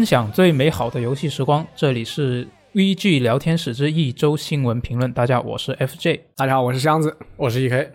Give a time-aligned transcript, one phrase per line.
[0.00, 5.12] 分享最美好的游戏时光，这里是 VG 聊天室之一周新闻评论。
[5.12, 6.20] 大家好，我是 FJ。
[6.34, 7.14] 大家好，我是箱子。
[7.36, 7.86] 我是 EK。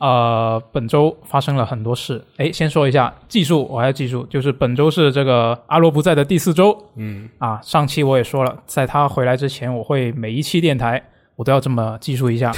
[0.00, 2.24] 呃，本周发生了很多事。
[2.38, 6.76] 哎，先说一下技术，我还要记住，就是本周是这个阿罗不在的第四周。
[6.96, 11.00] 嗯，啊，上期我也说了，在他回来之前，我会每一期电台
[11.38, 12.50] 我都要这么记述一下。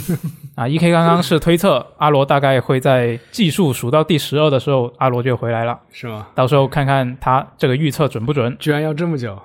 [0.56, 5.78] 啊，EK 刚刚是推测阿罗大概会在技术数到第十二的时候，阿罗就回来了。
[5.92, 6.28] 是吗？
[6.34, 9.38] 到时候看看他这个预测准不准，居然要这么久？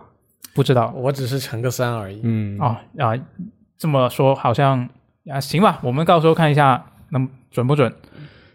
[0.55, 2.21] 不知道我只是乘个三而已。
[2.23, 3.13] 嗯，啊啊，
[3.77, 4.87] 这么说好像
[5.29, 7.93] 啊，行吧，我们到时候看一下能准不准。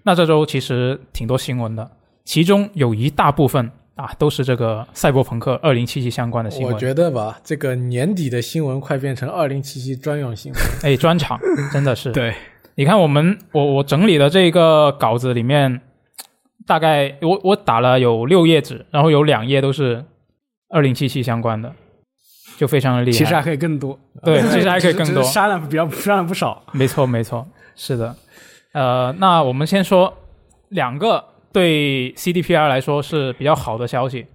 [0.04, 1.90] 那这周其实挺多新闻的，
[2.24, 6.72] 其中有一大部分啊都是这个赛博朋克二零七七相关的新闻。
[6.72, 10.62] 我觉得吧，这个年底的新闻快变成二零七七专用新闻。
[10.82, 11.38] 哎，专场
[11.72, 12.10] 真的是。
[12.12, 12.34] 对，
[12.74, 15.80] 你看我们我我整理的这个稿子里面，
[16.66, 20.04] 大概我我打了有六页纸，然后有两页都是
[20.70, 21.72] 二零七七相关的，
[22.56, 23.18] 就非常的厉害。
[23.18, 23.98] 其实还可以更多。
[24.24, 25.22] 对，其实还可以 更多。
[25.22, 26.62] 删了比较删了不少。
[26.72, 27.46] 没错，没错，
[27.76, 28.16] 是的。
[28.72, 30.16] 呃，那我们先说
[30.70, 34.26] 两个对 CDPR 来说是比较好的消息。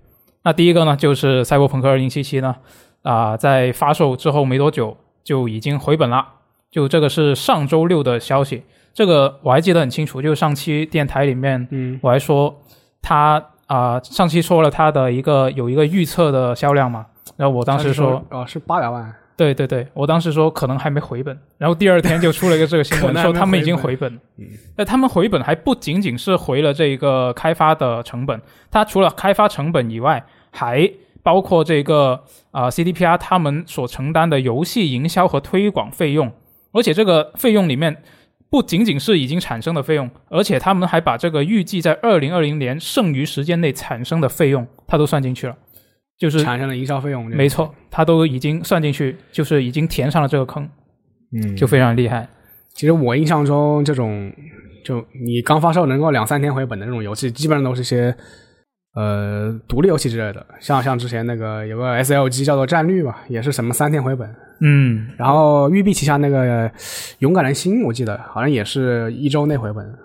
[0.44, 2.56] 那第一个呢，就是《赛博朋克2077》呢，
[3.02, 6.26] 啊、在发售之后没多久就已经回本了。
[6.70, 10.22] 就这个是上周六的消息，这个我还记得很清楚。
[10.22, 12.62] 就上期电台里面，嗯，我还说
[13.02, 19.14] 他啊、上期说了他的一个有一个预测的销量嘛，然后我当时说，哦是八百万。
[19.38, 24.20] 对对对，我当时说可能还没回本，然后第二天就出了一个这个新闻， 说他们已经回回本。
[24.38, 36.32] 嗯，那他们回本还不仅仅是回了这个开发的成本，它除了开发成本以外，还包括这个啊、CDPR 他们所承担的游戏营销和推广费用，
[36.72, 38.02] 而且这个费用里面
[38.50, 45.56] 不仅仅是已经产生的费用，而且他们还把这个预计在二零二零年剩余时间内产生的费用，它都算进去了，
[46.18, 47.26] 就是产生了营销费用。
[47.26, 50.68] 没，错，它都已经算进去，就是已经填上了这个坑，
[51.32, 52.28] 嗯，就非常厉害。
[52.74, 54.32] 其实我印象中，这种
[54.84, 58.16] 就你刚发售能够两三天回本的这种游戏，基本上都是些
[58.96, 64.28] 呃独立游戏之类的，像像之前那个有个 SLG 叫做战绿吧，也是什么三天回本。
[64.60, 66.72] 嗯，然后育碧旗下那个
[67.20, 69.96] 勇敢的心，我记得好像也是一周内回本。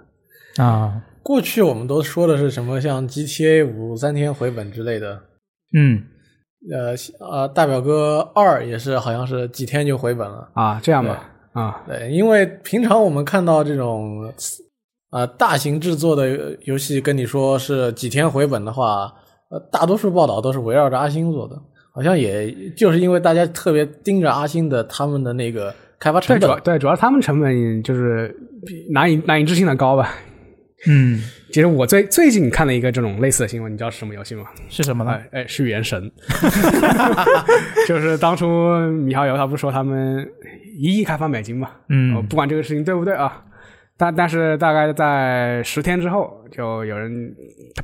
[0.58, 5.22] 啊，过去我们都说的是什么像 GTA 五三天回本之类的，
[5.74, 6.02] 嗯，
[6.70, 10.48] 呃呃，大表哥二也是好像是几天就回本了。
[10.54, 14.32] 啊，这样吧，啊，对，因为平常我们看到这种
[15.10, 19.12] 呃大型制作的游戏，跟你说是几天回本的话，
[19.50, 21.56] 呃，大多数报道都是围绕着阿星做的，
[21.94, 26.60] 好像也就是因为大家特别盯着阿星的他们的那个开发成本。
[26.62, 28.28] 对主要他们成本就是
[28.66, 30.14] 比难以难以置信的高吧。
[30.88, 31.22] 嗯，
[31.52, 34.44] 其实我最最近看了一个这种类似的新闻，你知道是什么游戏吗？
[34.68, 35.12] 是什么呢？
[35.12, 36.10] 哎哎，是原神，
[37.86, 40.28] 就是当初米哈游他不是说他们
[40.76, 41.70] 一亿开发美金嘛？
[41.88, 43.44] 嗯哦，不管这个事情对不对啊，
[43.96, 47.32] 但但是大概在十天之后，就有人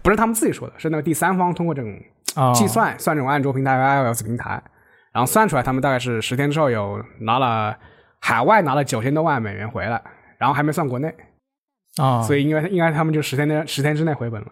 [0.02, 1.92] 不是他们自己说的，是那个第三方通过这种
[2.34, 4.60] 啊，计算、算这种安卓平台和 iOS 平台，
[5.12, 7.76] 然后算出来他们大概是十天之后有拿了
[8.18, 10.02] 海外拿了九千多万美元回来，
[10.38, 11.14] 然后还没算国内，
[11.98, 14.46] 啊，以所以应该应该他们就十天内十天之内回本了。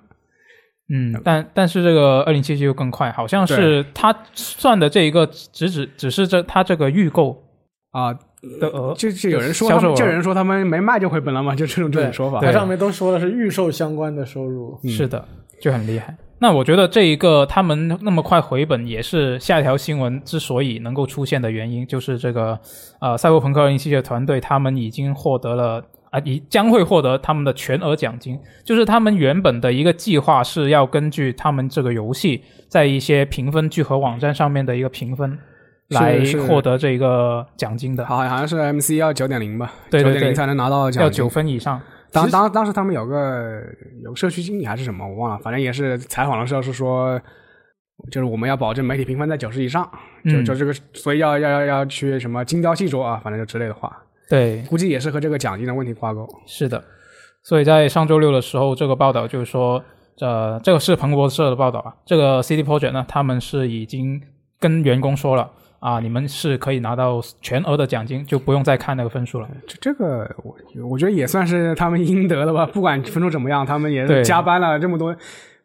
[0.89, 7.43] 嗯，但但是这个二零七七又更快，好像是他算的这一个只只只是这他这个预购
[7.91, 8.13] 啊，
[8.61, 12.41] 的额，就就有人说他们，销售就有人说他们没卖就回本了嘛，就这种这种说法。
[12.41, 14.79] 它上面都说的是预售相关的收入。
[14.85, 15.27] 嗯是的，
[15.61, 16.17] 就很厉害。
[16.39, 22.57] 那我觉得这一个他们那么快回本，也是下一条新闻之所以能够出现的原因，就是这个
[23.01, 28.39] 呃赛博朋克二零七七的团队，他们已经获得了啊，已将会获得他们的全额奖金。
[28.65, 35.39] 就是他们原本的一个计划是要根据他们这个游戏在一些评分聚合网站上面的一个评分
[35.91, 41.03] 来获得这个奖金的，好，好像是 MC 要九点零吧，对对对九点零才能拿到奖金。
[41.03, 41.81] 要九分以上。
[42.13, 43.61] 当当当时他们有个
[44.03, 47.21] 有个社区经理还是什么，我忘了，反正也是采访的时候是说，
[48.11, 49.85] 就是我们要保证媒体评分在九十以上，
[50.25, 53.95] 就嗯就这个，所以要要要要去什么精雕细琢啊，反正就之类的话，
[54.29, 56.29] 对，估计也是和这个奖金的问题挂钩。
[56.47, 56.83] 是的，
[57.43, 59.83] 所以在上周六的时候，这个报道就是说，
[60.21, 64.21] 呃，这个是彭博社的报道啊，这个 CD Project 呢，他们是已经
[64.59, 69.49] 跟员工说了啊，你们是可以拿到全额的奖金，就不用再看那个分数了。
[69.67, 70.57] 这这个我
[70.89, 75.15] 我觉得也算是他们应得的吧，不管分数怎么样，他们也是加班了这么多，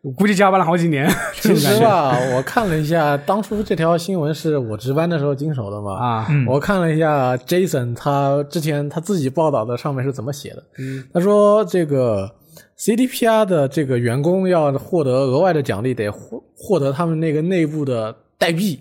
[0.01, 1.07] 我估计加班了好几年。
[1.42, 5.94] 其实吧，我看了一下，当初这条新闻是我值班的时候经手的嘛。
[5.95, 10.63] 啊，嗯我看了一下 Jason 他之前他自己报道的上面是怎么写的。
[10.80, 12.30] 嗯他说这个
[12.77, 18.80] CDPR 的这个员工要获得额外的奖励，得获获得他们那个内部的代币，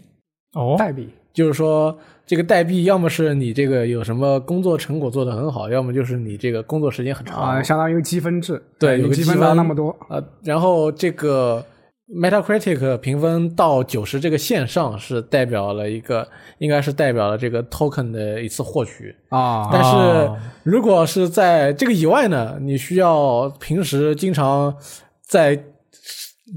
[0.55, 1.97] 哦，代币就是说
[2.31, 7.43] 这个代币要么是你这个有什么工作成果做得很好，要么就是你这个工作时间很长。
[7.43, 11.67] 啊，相当于积分制，对有个积分到那么多，呃，然后这个
[12.09, 16.29] Metacritic 评分到九十这个线上是代表了一个，
[16.59, 19.13] 应该是代表了这个 token 的一次获取。
[19.31, 24.73] 啊，但是哦如果是在这个以外呢，你需要平时经常
[25.27, 25.61] 在，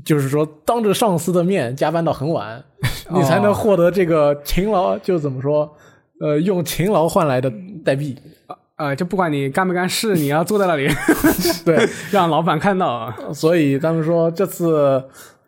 [0.03, 2.63] 就是说当着上司的面加班到很晚，
[3.13, 5.71] 你才能获得这个勤劳，就怎么说，
[6.19, 7.51] 呃，用勤劳换来的
[7.83, 8.15] 代币。
[8.75, 10.87] 呃，就不管你干不干事，你要坐在那里，
[11.63, 13.13] 对， 让老板看到。
[13.31, 15.01] 所以他们说这次，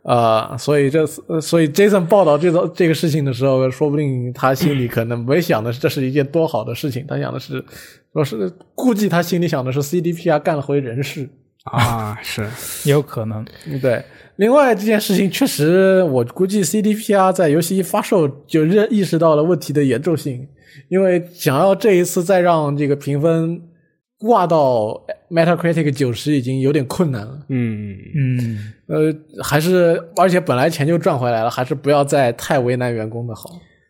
[0.04, 7.66] 呃，所以这次，呃所以 Jason 报道这个这个事情的时候，说不定他心里可能没想的是这是一件多好的事情，他想的是，
[8.14, 11.28] 说是估计他心里想的是 CDPR 干了回人事。
[11.66, 12.48] 啊，是
[12.90, 13.46] 有可能。
[13.68, 14.04] 嗯对，
[14.38, 20.48] 另外这件事情确实，我估计 CDPR 在游戏一发售就认意识到了问题的严重性，
[20.90, 23.62] 因为想要这一次再让这个评分
[24.20, 27.40] 挂到 Metacritic 九十已经有点困难了。
[27.50, 33.50] 嗯，嗯，呃，还是而且本来钱就赚回来了，还是不要再太为难员工的好。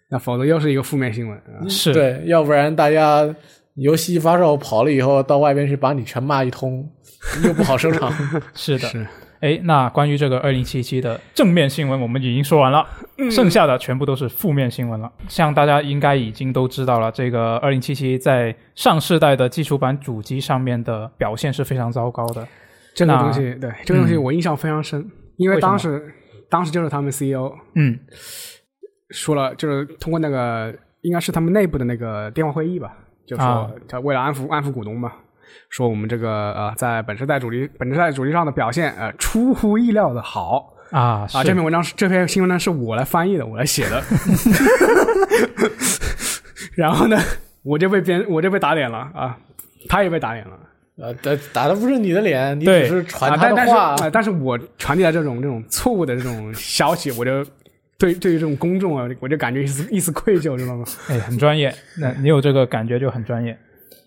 [0.09, 1.37] 那否则又是一个负面新闻。
[1.37, 3.35] 啊是，对，要不然大家
[3.75, 6.89] 游戏一发售跑了以后，到外边去把你全骂一通，
[7.43, 8.11] 又不好收场。
[8.55, 8.87] 是的。
[8.87, 9.07] 是
[9.41, 12.83] 哎，那关于这个二零七七的正面新闻，我们已经说完了，
[13.29, 15.11] 剩下的全部都是负面新闻了。
[15.27, 22.47] 像大家应该已经都知道了，这个二零七七在上世代的基础版主机上面的表现是非常糟糕的。
[22.95, 25.05] 这个东西，对这个东西我印象非常深，
[25.35, 26.11] 因为当时
[26.49, 27.99] 当时就是他们 CEO 嗯，
[29.09, 35.11] 说了，就是通过那个应该是他们内部的那个电话会议吧，就说啊他为了安抚安抚股东嘛，
[35.69, 44.03] 说我们这个呃在本世代主力本世代主力上的表现呃出乎意料的好啊，啊，这篇文章是这篇新闻呢是我来翻译的，我来写的，
[46.75, 47.17] 然后呢
[47.63, 49.37] 我就被编我就被打脸了啊，
[49.89, 50.51] 他也被打脸了。
[50.97, 54.03] 呃，打打的不是你的脸，你只是传啊，但但是、他的话。
[54.03, 57.45] 呃但是我传递了这种这种错误的这种消息，我就
[57.97, 60.83] 对对于这种公众啊，我就感觉一丝一丝愧疚，知道吗？
[61.09, 61.73] 哎，很专业。
[61.99, 63.57] 那你有这个感觉就很专业。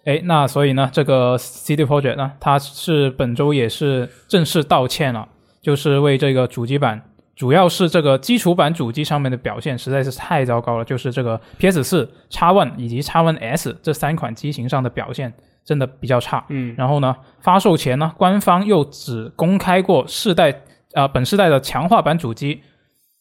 [0.04, 5.28] 哎，那所以呢，这个 CD Project 呢，它是本周也是正式道歉了，
[5.60, 7.02] 就是为这个主机版，
[7.36, 15.32] 主要是这个基础版主机上面的表现实在是太糟糕了，就是这个 PS 四、X One 以及 X One S 这三款机型上的表现
[15.64, 16.44] 真的比较差。
[16.48, 20.62] 嗯，然后呢，发售前呢，官方又只公开过世代
[20.94, 22.62] 啊、本世代的强化版主机，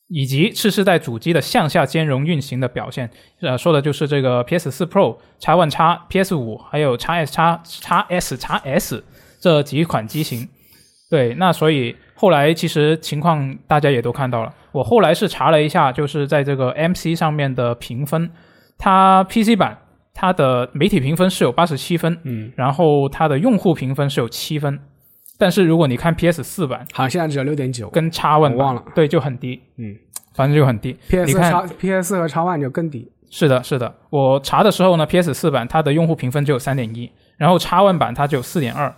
[0.10, 3.10] 以及次世代主机的向下兼容运行的表现。
[3.42, 9.04] 呃，说的就是这个 PS 四 Pro、X One X、PS 五还有 X S、X X S、X S
[9.40, 10.48] 这几款机型。
[11.10, 14.54] 对，那所以后来其实情况大家也都看到了。
[14.74, 18.30] 我后来是查了一下，就是在这个 MC 上面的评分，
[18.78, 19.78] 它 PC 版
[20.14, 24.78] 它的媒体评分是有八十七分，嗯，然后它的用户评分是有七分，
[25.38, 29.96] 但是如果你看 PS 四版好像现在只有六点九跟叉 One 我忘了对，就很低，嗯，
[30.34, 30.98] 反正就很低。
[31.08, 33.12] ，PS 叉 PS 四和叉 One 就更低。
[33.30, 38.94] 是的，是的，我查的时候呢，PS 四版它的用户评分只有三点一，然后叉 One 版它只有四点二。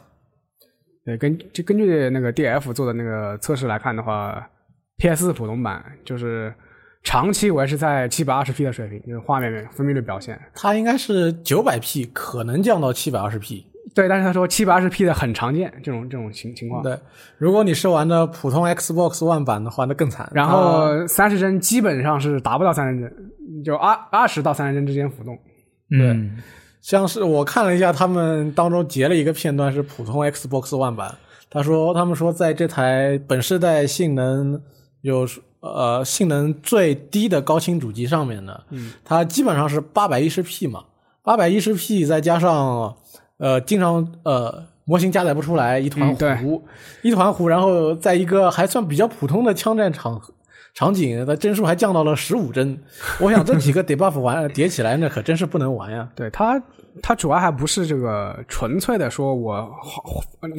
[1.04, 4.48] 对，根就根据那个 DF 做的那个测试来看的话
[4.98, 6.54] ，PS 普通版就是
[7.04, 10.40] 长期维持在七百二十 P 的水平，就是画面分辨率表现。
[10.54, 13.66] 它应该是九百 P，可能降到七百二十 P。
[14.00, 16.82] 对，但是他说七百二十 P 的很常见，这种这种情情况。
[16.82, 16.98] 对，
[17.38, 20.30] 如果你是玩的普通 Xbox One 版的话，那更惨。
[20.34, 25.38] 然后三十帧基本上是达不到三十帧，就二二十到三十帧之间浮动。
[25.92, 26.38] 嗯，
[26.82, 31.14] 像是我看了一下，他们当中截了一个片段是普通 Xbox One 版。
[31.50, 34.62] 他说，他们说在这台本世代性能
[35.02, 35.28] 有
[35.62, 40.84] 呃性能最低的高清主机上面呢，嗯，它基本上是八百一十 P 嘛，
[41.24, 42.96] 八百一十 P 再加上
[43.40, 46.64] 呃经常呃模型加载不出来，一团糊，
[47.02, 50.22] 一团糊，然后在一个还算比较普通的枪战场
[50.74, 52.80] 场景的帧数还降到了十五帧，
[53.20, 56.08] 我想这几个 debuff 玩叠起来那可真是不能玩呀。
[56.16, 56.62] 对它，
[57.02, 60.04] 它主要还不是这个纯粹的说我画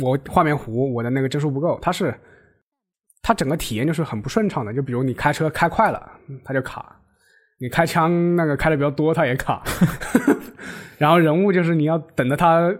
[0.02, 2.14] 我画面糊，我的那个帧数不够，它是
[3.22, 4.74] 它整个体验就是很不顺畅的。
[4.74, 6.82] 就比如你开车开快了，嗯它就卡；
[7.60, 9.62] 你开枪那个开的比较多，它也卡。
[10.98, 12.74] 然后人物就是你要等着它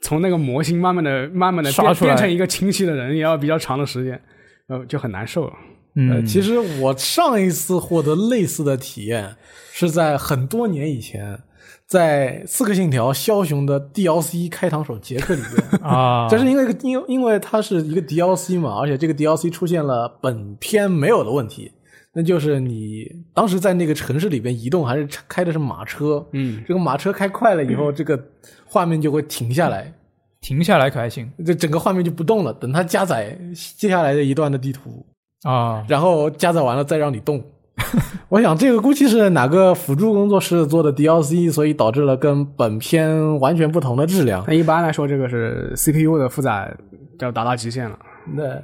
[0.00, 4.20] 从那个模型慢慢的、慢慢的变变成一个清晰的人，也要比较长的时间，
[4.68, 5.52] 呃，就很难受了。
[5.94, 9.36] 嗯，呃，其实我上一次获得类似的体验
[9.72, 11.38] 是在很多年以前，
[11.86, 21.70] 在《刺客信条：枭雄》的 DLC 开膛手杰克里面， 啊，这是因为因为因为它是一个 DLC 嘛，而且这个 DLC 出现了本片没有的问题，
[22.14, 28.22] 那就是你当时在那个城市里边移动，还是开的是马车，嗯，这个马车开快了以后，这个
[28.66, 29.92] 画面就会停下来，
[30.40, 33.38] 停下来可还行这整个画面就不动了，等它加载
[33.76, 35.04] 接下来的一段的地图，
[35.44, 37.42] 啊，然后加载完了再让你动。
[38.28, 44.44] 我想这个估计是哪个辅助工作室做的 DLC，所以导致了跟本片完全不同的质量。
[44.46, 46.74] 那一般来说，这个是 CPU 的负载
[47.18, 47.98] 就达到极限了。
[48.34, 48.62] 那，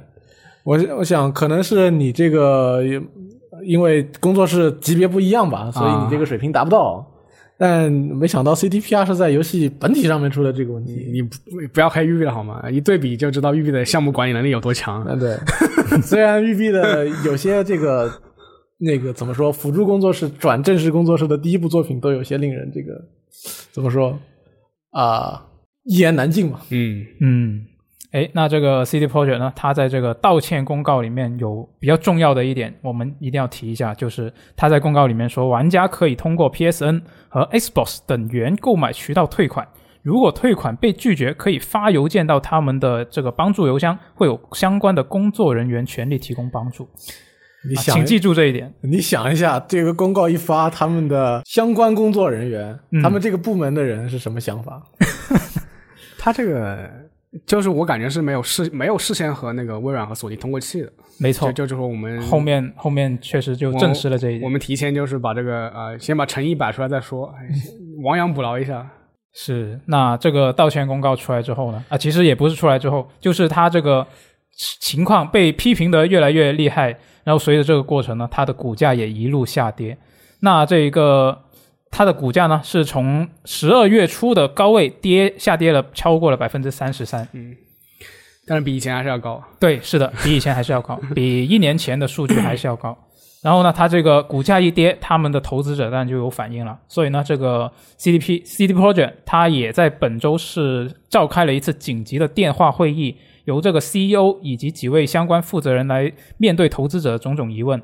[0.63, 2.81] 我我想可能是你这个
[3.63, 7.05] 因为工作室级别不一样吧，所以你这个水平达不到。
[7.61, 11.09] 但没想到 CDPR 是在游戏本体上面出了这个问题。
[11.11, 11.35] 你不
[11.73, 12.69] 不要开育碧了好吗？
[12.71, 15.03] 一对比就知道育碧的项目管理能力有多强。
[15.03, 15.35] 啊，对，
[16.01, 18.09] 虽然育碧的有些这个
[18.79, 22.93] 那个怎么说，辅助工作室转正式工作室的第一部作品都有些令人这个
[23.73, 24.17] 怎么说
[24.91, 25.45] 啊、
[25.83, 26.61] 一言难尽嘛。
[26.69, 27.61] 嗯，嗯，
[28.11, 39.67] 哎，那这个 CD Projekt 呢，它在这个道歉公告里面有比较重要的一点，我们一定要提一下，就是他在公告里面说，玩家可以通过 PSN 和 Xbox 等原购买渠道退款。
[40.01, 46.85] 如果退款被拒绝，可以发邮件到他们的这个帮助邮箱，会有相关的工作人员全力提供帮助。
[46.85, 46.89] 啊
[47.69, 48.73] 你想，请记住这一点。
[48.81, 54.81] 你想一下，这个公告一发，他们的相关工作人员，嗯他们这个部门的人是什么想法？
[56.17, 56.89] 他这个
[57.45, 60.91] 就是我感觉是没有事没有事先和那个微软和索尼通过气的。
[61.19, 64.43] 没错就，就是说我们后面后面确实就证实了这一点。
[64.43, 67.47] 我们提前就是把这个呃先把诚意摆出来再说，哎
[68.03, 68.87] 亡羊补牢一下。
[69.31, 71.85] 是，那这个道歉公告出来之后呢？
[71.89, 74.05] 啊，其实也不是出来之后，就是他这个
[74.55, 76.87] 情况被批评的越来越厉害，
[77.23, 79.95] 然后随着这个过程呢，它的股价也一路下跌。
[80.39, 81.37] 那这一个
[81.91, 87.27] 它的股价呢，是从十二月初的高位跌下跌了超过了百分之三十三。
[87.33, 87.55] 嗯
[88.47, 89.43] 但是比以前还是要高。
[89.59, 92.97] 对，是的， 比以前还是要高，比一年前的数据还是要高。
[93.43, 96.77] 然后呢，它这个股价一跌，他们的投资者当然就有反应了。
[96.87, 103.15] 所以呢，这个 CDP CD Project 它也在本周是召开了一次紧急的电话会议，
[103.45, 107.79] 由这个 CEO 以及几位相关负责人来面对投资者的种种疑问。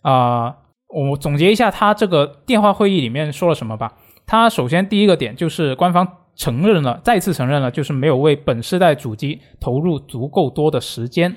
[0.00, 0.56] 啊、
[0.88, 3.92] 我总结一下，他这个电话会议里面说了什么吧。
[4.26, 11.30] 他首先第一个点就是官方承认了，再次承认了，就是没有为本世代主机投入足够多的时间。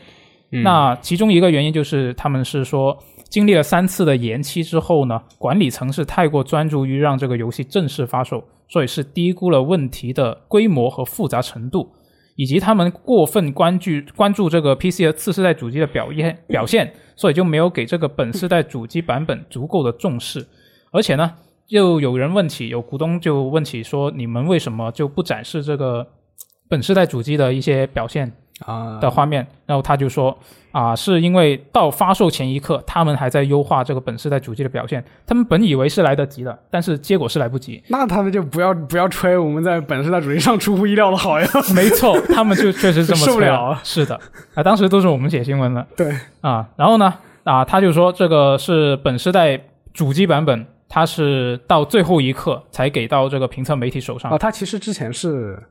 [0.51, 2.97] 嗯那其中一个原因就是他们是说，
[3.29, 11.87] 经历了三次的延期之后呢，管理层是太过专注于让这个游戏正式发售，所以是低估了问题的规模和复杂程度，
[12.39, 20.47] 以及他们过分关注关注这个 PC 和次世代主机的表现表现，所以就没有给这个本世代主机版本足够的重视。
[20.93, 21.33] 而且呢，
[21.67, 26.07] 又有人问起，有股东就问起说，你们为什么就不展示这个
[26.69, 28.31] 本世代主机的一些表现
[28.65, 30.37] 啊的画面，然后他就说
[30.71, 37.81] 啊，是因为到发售前一刻，他们还在优化这个本世代主机的表现，他们本以为是来得及的，但是结果是来不及。
[37.87, 41.47] 那他们就不要不要吹我们在本世代主机上出乎意料的好呀。
[41.73, 44.19] 没错， 他们就确实这么受不吹了是的，
[44.53, 46.67] 啊，当时都是我们写新闻的对，啊。
[46.75, 47.13] 然后呢，
[47.43, 49.59] 啊，他就说这个是本世代
[49.93, 54.37] 主机版本，它是到最后一刻才给到这个评测媒体手上啊，。
[54.37, 55.61] 他其实之前是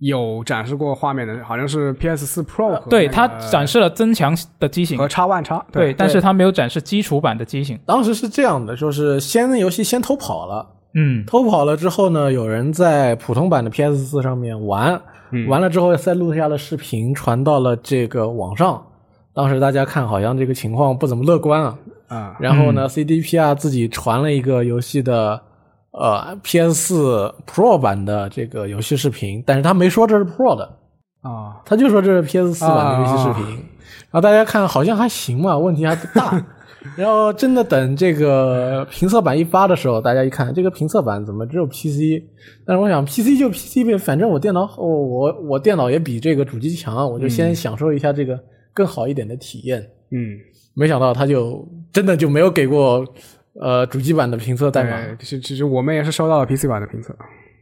[0.00, 4.98] 有展示过画面的，好像是 PS 四 Pro 和对，那它展示了增强的机型。
[4.98, 7.78] 和，叉 One 叉，对，但是它没有展示基础版的机型。
[7.86, 15.00] 当时是这样的，就是先游戏先偷跑了，嗯，偷跑了之后呢，有人在普通版的 PS 四上面玩，
[15.32, 15.46] 嗯。
[15.48, 18.82] 完了之后再录下了视频，传到了这个网上。
[19.34, 21.78] 当时大家看好像这个情况不怎么乐观啊。
[22.08, 25.40] 啊，然后呢、c d p r 自己传了一个游戏的
[25.92, 30.64] 呃 PS 四 Pro 版的这个游戏视频，但是他没说这是 Pro 的，
[31.22, 33.44] 啊，他就说这是 PS 四版的游戏视频。
[34.12, 36.44] 然后大家看好像还行嘛，问题还不大。
[36.96, 42.22] 然后真的等这个评测版一发的时候，大家一看这个评测版怎么只有 PC？
[42.64, 48.38] 但是我想 PC 就 PC 呗，反正我电脑我我我电脑也比这个主机强，我就先享受一下这个
[48.72, 49.78] 更好一点的体验。
[50.10, 50.38] 嗯，
[50.72, 53.04] 没想到他就真的就没有给过
[53.58, 54.96] 呃主机版的评测代码。
[55.18, 57.16] 其实其实我们也是收到了 PC 版的评测，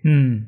[0.05, 0.47] 嗯，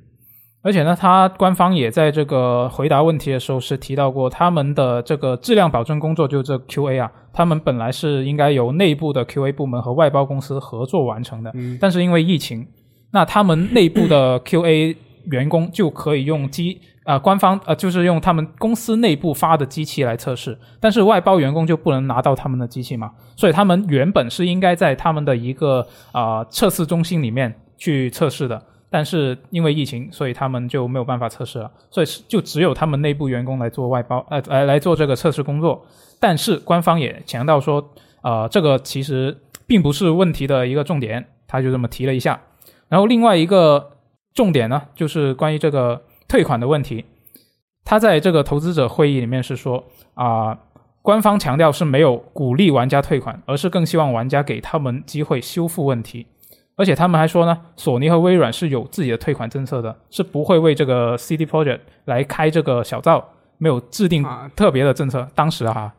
[0.62, 12.66] 而且呢，它官方也在这个回答问题的时候是提到过，他们的这个质量保证工作，就这 QA 啊，他们本来是应该由内部的 QA 部门和外包公司合作完成的，但是因为疫情，
[13.12, 14.94] 那他们内部的 QA
[15.30, 16.80] 员工就可以用机
[17.10, 28.62] 啊、官方呃就是用他们公司内部发的机器来测试，但是外包员工就不能拿到他们的机器嘛，所以他们原本是应该在他们的一个啊、测试中心里面去测试的。
[28.92, 35.86] 但是因为疫情，所以他们就没有办法测试了，所以就只有他们内部员工来做外包，呃，来来做这个测试工作。
[36.18, 42.40] 但是官方也强调说，呃，这个其实并不是问题的一个重点，他就这么提了一下。
[42.88, 43.92] 然后另外一个
[44.34, 47.04] 重点呢，就是关于这个退款的问题。
[47.84, 49.84] 他在这个投资者会议里面是说
[50.14, 50.56] 啊、
[51.02, 56.26] 官方强调是没有鼓励玩家退款，而是更希望玩家给他们机会修复问题。
[56.76, 63.22] 而且他们还说呢，索尼和微软是有自己的退款政策的，是不会为这个 CD Project 来开这个小灶，
[63.58, 65.26] 没有制定啊特别的政策。
[65.34, 65.92] 当时啊，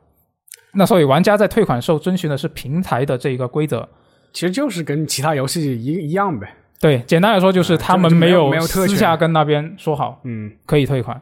[0.73, 3.87] 那所以玩家在退款时候遵循的是平台的这一个规则。
[4.33, 6.55] 其实就是跟其他游戏一一样呗。
[6.81, 11.21] 对，简单来说就是啊他们没有私下跟那边说好，嗯，可以退款。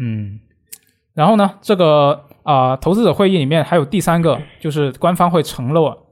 [0.00, 0.38] 嗯，
[1.12, 6.06] 然后呢，这个啊、投资者会议里面还有第三个，就是官方会承诺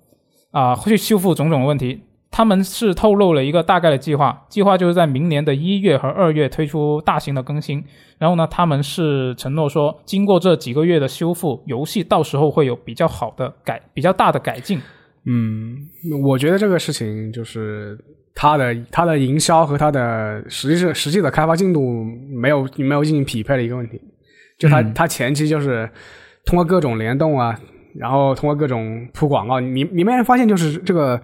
[0.51, 2.03] 啊、会去修复种种问题。
[2.35, 7.85] 他们是透露了一个大概的计划，计划就是在明年的一月和二月推出大型的更新。
[8.19, 14.81] 然后呢，他们是承诺说，经过这几个月的修复，游戏到时候会有比较好的改、比较大的改进。
[15.27, 15.77] 嗯，
[16.25, 17.99] 我觉得这个事情就是
[18.35, 24.01] 它的它的营销和它的实际是实际的开发进度没有没有进行匹配的一个问题。
[24.59, 25.89] 就它、嗯它前期就是
[26.45, 27.59] 通过各种联动啊，
[27.97, 31.21] 然后通过各种铺广告，你你没发现就是这个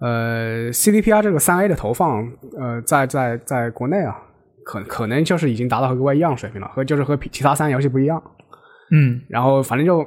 [0.00, 4.16] 呃 CDPR 这个三 A 的投放，呃，在在在国内啊，
[4.64, 8.22] 可可能就是已经达到和国外一样水平了，和就是和其他三 A 游戏不一样。
[8.90, 10.06] 嗯然后反正就，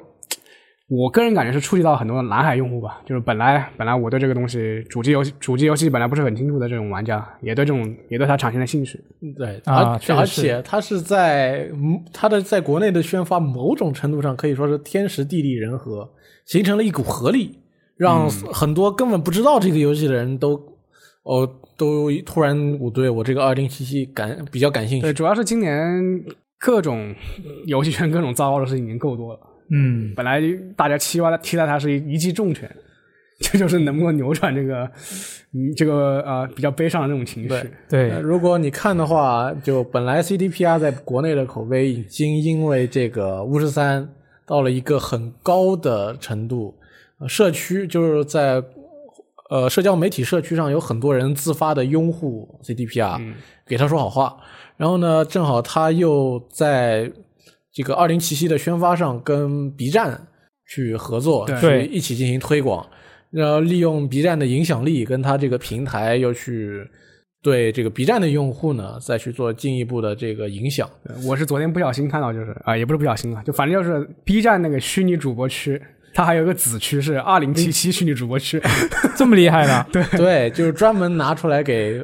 [0.90, 8.98] 我个人感觉是触及到很多蓝海用户吧，就是本来本来我对这个东西主机游戏主机游戏本来不是很清楚的这种玩家，也对这种也对它产生了兴趣。
[9.38, 16.10] 对，啊而而且它是在嗯它的在国内的宣发，某种程度上可以说是天时地利人和，
[16.46, 17.60] 形成了一股合力，
[17.98, 20.54] 让很多根本不知道这个游戏的人都
[21.24, 25.18] 哦都突然我对我这个二零七七感比较感兴趣对，趣。
[25.18, 25.78] 主要是今年
[26.58, 27.14] 各种
[27.66, 30.42] 游戏圈各种糟糕的事情已经够多了，嗯，本来
[30.76, 32.70] 大家期望期待他是一一记重拳。
[33.40, 34.90] 这就是能不能扭转这个，
[35.54, 37.70] 嗯，这个呃比较悲伤的这种情绪。
[37.88, 44.10] 对如果你看的话，就本来 CDPR 在国内的口碑已经因为这个巫师三
[44.44, 46.74] 到了一个很高的程度，
[47.20, 48.64] 呃社区就是在
[49.52, 53.22] 呃社交媒体社区上有很多人自发的拥护 CDPR，、
[53.68, 54.36] 给他说好话。
[54.78, 57.12] 然后呢，正好他又在
[57.78, 60.20] 这个二零七七的宣发上跟 B 站
[60.68, 62.84] 去合作，对去一起进行推广。
[63.30, 66.84] 然后利用 B 站的影响力，跟他这个平台又去
[67.44, 70.90] 对这个 B 站的用户呢，再去做进一步的这个影响。
[71.24, 75.80] 我是昨天不小心看到，就是啊、也不是不小心啊，就反正就是 B 站那个虚拟主播区，
[76.16, 78.60] 它还有一个子区是二零七七虚拟主播区。
[79.16, 79.86] 这么厉害呢？
[79.92, 82.04] 对，对，就是专门拿出来给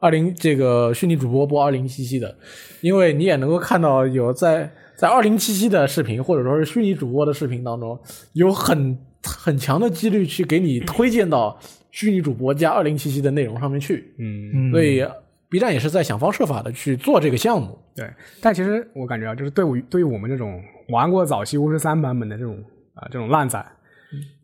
[0.00, 2.34] 二零这个虚拟主播播二零七七的，
[2.80, 4.68] 因为你也能够看到有在
[5.02, 7.98] 在二零七七的视频或者说是虚拟主播的视频当中，
[8.34, 11.58] 有很很强的几率去给你推荐到
[11.90, 15.04] 虚拟主播加二零七七的内容上面去，嗯，嗯，所以
[15.48, 17.76] B 站也是在想方设法的去做这个项目。
[17.96, 18.08] 对。
[18.40, 22.62] 但其实我感觉啊，就是对我对于我们这种玩过早期巫师三版本的这种
[22.94, 23.60] 啊、这种烂仔，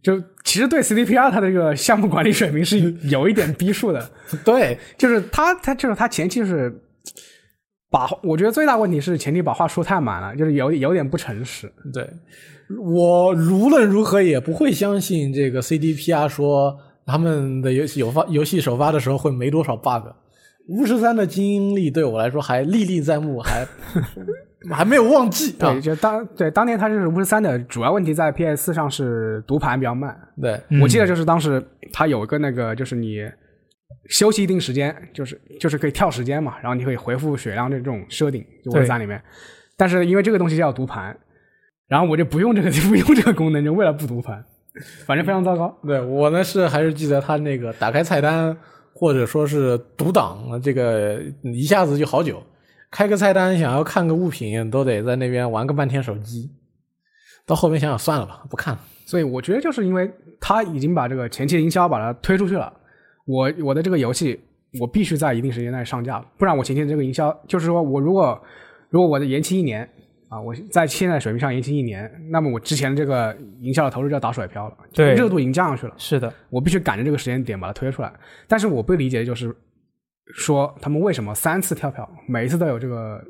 [0.02, 4.10] 就其实对 CDPR 它的这个项目管理水平是有一点逼数的。
[4.44, 6.76] 对，就是他他就是他前期是
[7.90, 11.72] 把，我觉得最大问题是前期把话说太满了，就是有有点不诚实。
[11.92, 12.08] 对，
[12.78, 20.08] 我无论如何也不会相信这个 CDPR 说他们的游戏有发游戏首发的时候会没多少 bug。
[20.68, 23.66] 巫师三的经历对我来说还历历在目，还
[24.70, 25.80] 还没有忘记啊对，。
[25.80, 30.14] 就当对当年他就是巫师三的主要问题在 PS 四上是读盘比较慢。
[30.38, 33.20] 对，嗯我记得就是当时他有一个那个，就是你
[34.08, 39.22] 休息一定时间，就是就是可以跳时间嘛，然后你可以回复血量这种设定，就巫师三里面。
[39.76, 41.16] 但是因为这个东西叫读盘，
[41.86, 44.44] 然后我就不用这个 不用这个功能，就为了不读盘，
[45.06, 45.78] 反正非常糟糕。
[45.84, 48.56] 对我呢是还是记得他那个打开菜单
[48.94, 52.42] 或者说是读档，这个一下子就好久。
[52.90, 56.50] 开个菜单想要看个物品，都得在那边玩个半天手机。
[57.46, 58.80] 到后面想想算了吧，不看了。
[59.06, 62.72] 所以我觉得就是因为他已经把这个前期营销把它推出去了，
[63.28, 64.40] 我我的这个游戏
[64.80, 68.42] 我必须在一定时间内上架，不然我前期的这个营销就是说我如果
[68.88, 69.88] 如果我的延期一年
[70.30, 78.12] 啊，我在现在水平上延期一年，那么我之前的这个营销的投入就要打水漂了，对热度已经降上去了，是的，我必须赶着这个时间点把它推出来。
[78.46, 79.54] 但是我不理解的就是
[80.34, 83.22] 说他们为什么三次跳票，每一次都有这个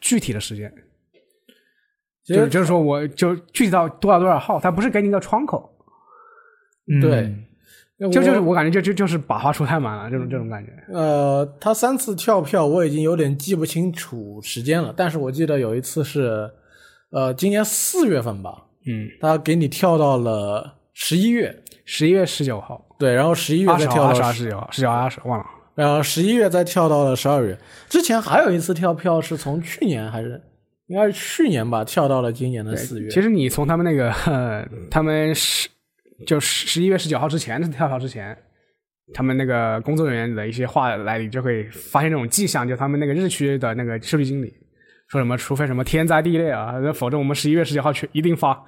[0.00, 0.72] 具体的时间。
[2.24, 5.70] 就是就是说，我就具体到多少多少号，它不是给你一个窗口，
[6.92, 7.34] 嗯对
[7.98, 10.70] 就就是我感觉就就就是把话说太满了，这种这种感觉。
[10.92, 16.48] 呃，他三次跳票我已经有点记不清楚时间了，但是我记得有一次是，
[17.10, 25.46] 呃，今年四月份吧，嗯，他给你跳到了十一月，十一月十九号，对，然后十一月再跳到号、十九号、十九号、二十，忘了。
[25.74, 27.58] 然后十一月再跳到了十二月。
[27.88, 30.40] 之前还有一次跳票是从去年还是
[30.86, 33.08] 应该是去年吧，跳到了今年的四月。
[33.10, 35.68] 其实你从他们那个，呃、 他们十
[36.26, 38.36] 就十十一月十九号之前的跳票之前，
[39.14, 44.52] 他们那个工作人员的一些话来，你就会发现这种迹象，就他们那个日区的那个数据经理
[45.08, 48.62] 说什么，除非什么天灾地裂啊，否则我们十一月十九号去一定发，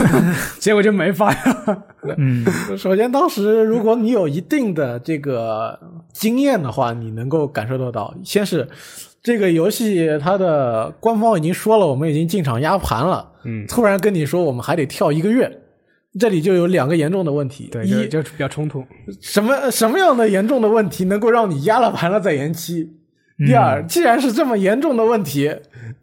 [0.60, 1.84] 结果就没发呀。
[2.18, 2.44] 嗯，
[2.76, 5.78] 首先，当时如果你有一定的这个
[6.12, 8.14] 经验的话，你能够感受得到。
[8.22, 8.68] 先是
[9.22, 15.50] 这个游戏它的官方已经说了，我们已经进场压盘了，嗯，突然跟你说我们还得跳一个月，
[16.18, 17.70] 这里就有两个严重的问题。
[17.84, 18.84] 一就比较冲突。
[19.20, 22.90] 什么什么样的严重的问题能够让你压了盘了再延期？
[23.46, 25.54] 第二，既然是这么严重的问题，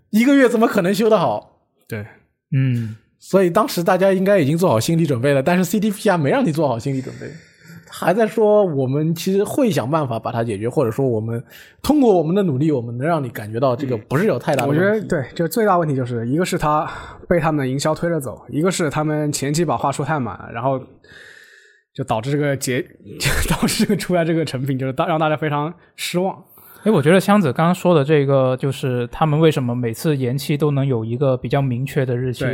[0.10, 1.60] 一个月怎么可能修得好？
[1.86, 2.06] 对，
[2.56, 7.28] 嗯，所以当时大家应该已经做好心理准备了，但是 CDPR 没让你做好心理准备，
[7.98, 11.42] 还在说我们其实会想办法把它解决，或者说我们
[11.82, 14.86] 通过我们的努力，我们能让你感觉到这个不是有太大的我问题。
[14.86, 16.86] 我觉得对，就最大问题就是一个是他
[17.30, 20.78] 被他们的营销推着走，一个是他们前期把话说太满，然后
[21.94, 26.44] 就导致这个结，就导致这个出来这个成品，就是大让大家非常失望。
[26.84, 32.46] 哎，我觉得箱子刚刚说的这个，就是他们为什么每次延期都能有一个比较明确的日期？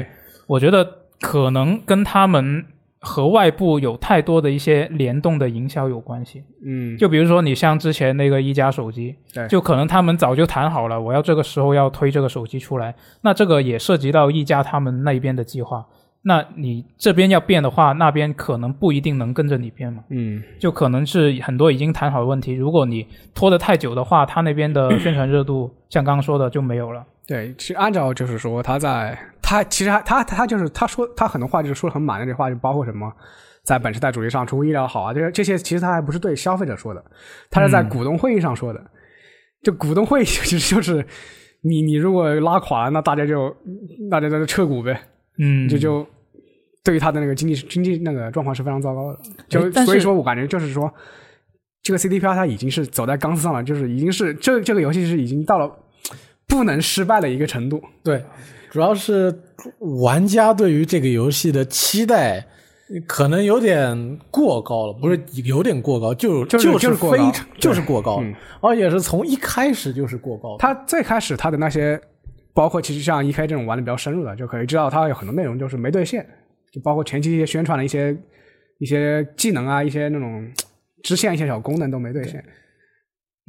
[0.48, 0.88] 我觉得
[1.20, 2.64] 可能跟他们
[3.04, 6.44] 和外部有太多的一些联动的营销有关系。
[6.64, 15.86] 嗯，就比如说你像之前那个一加手机，对就可能他们早就谈好了，我要这个时候要推这个手机出来，那这个也涉及到一加他们那边的计划。
[16.24, 20.04] 那你这边要变的话，那边可能不一定能跟着你变嘛。
[20.10, 27.04] 嗯，就可能是很多已经谈好的问题，如果你拖得太久的话，他那边的宣传热度，像刚刚说的就没有了。
[27.26, 29.18] 对，其实按照就是说他在
[29.52, 33.12] 他其实他他他就是他说他很多话就是说的很满的这话，就包括什么。
[33.64, 37.04] 在本世代主义上出乎意料好啊，这些这些其实他还不是对消费者说的，
[37.50, 38.82] 他是在股东会议上说的。
[39.62, 41.06] 就股东会议其实就是
[41.62, 43.56] 你你如果拉垮了，那大家就
[44.10, 45.00] 大家就撤股呗。
[45.38, 46.08] 嗯，就就
[46.84, 49.20] 对于他的那个经济经济那个状况是非常糟糕的。
[49.48, 50.92] 就所以说我感觉就是说，
[51.84, 55.72] 这个 CDPR 它已经是走在钢丝上了，就是已经是这这个游戏是已经到了
[56.48, 57.80] 不能失败的一个程度。
[58.04, 58.24] 对，
[58.72, 59.38] 主要是
[60.02, 62.48] 玩家对于这个游戏的期待
[63.06, 68.34] 可能有点过高了，不是有点过高，就就是就就是过高非常就是过高，嗯。
[68.62, 70.58] 而且是从一开始就是过高。
[70.58, 70.60] 的。
[70.60, 72.00] 他最开始他的那些，
[72.54, 76.26] 包括其实像 E K 这种玩的比较深入的，就可以知道他有很多内容就是没兑现，
[76.72, 78.18] 就包括前期一些宣传的一些
[78.80, 80.50] 一些技能啊，一些那种
[81.04, 82.42] 支线一些小功能都没兑现。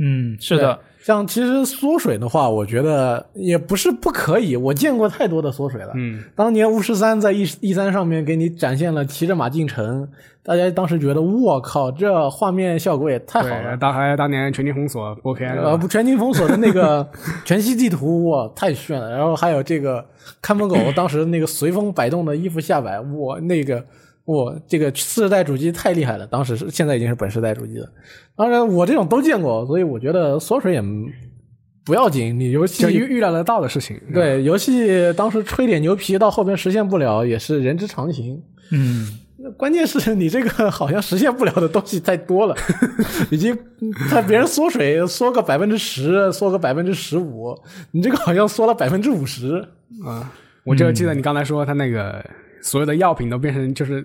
[0.02, 5.92] 嗯，是的，像其实缩水的话，我觉得也不是不可以，我见过太多的缩水了。
[5.96, 10.08] 嗯，当年巫师三在 E E 三上面给你展现了骑着马进城，
[10.44, 13.76] 大家当时觉得我靠，这画面效果也太好，了。
[13.76, 17.06] 当还当年全境封锁播片，呃，不，全境封锁的那个
[17.44, 19.10] 全息地图， 哇，太炫了！
[19.10, 20.04] 然后还有这个
[20.40, 23.84] 看门狗当时那个随风摆动的衣服下摆，哇，那个
[24.26, 27.88] 哇，这个次世代主机太厉害了，当时是现在已经是本世代主机了。
[28.36, 30.82] 当然，我这种都见过，所以我觉得缩水也
[31.84, 32.38] 不要紧。
[32.38, 34.00] 你游戏就预预料得到的事情。
[34.14, 38.40] 对游戏当时吹点牛皮，到后边实现不了，也是人之常情。
[38.70, 39.08] 嗯，
[39.56, 42.54] 关键是你这个好像实现不了的东西太多了，
[43.30, 43.58] 已经
[44.08, 47.58] 看别人缩水缩个百分之十，缩个百分之十五，
[47.90, 49.56] 你这个好像缩了百分之五十。
[50.06, 50.32] 啊，
[50.64, 52.24] 我就记得你刚才说他那个
[52.62, 54.02] 所有的药品都变成 就是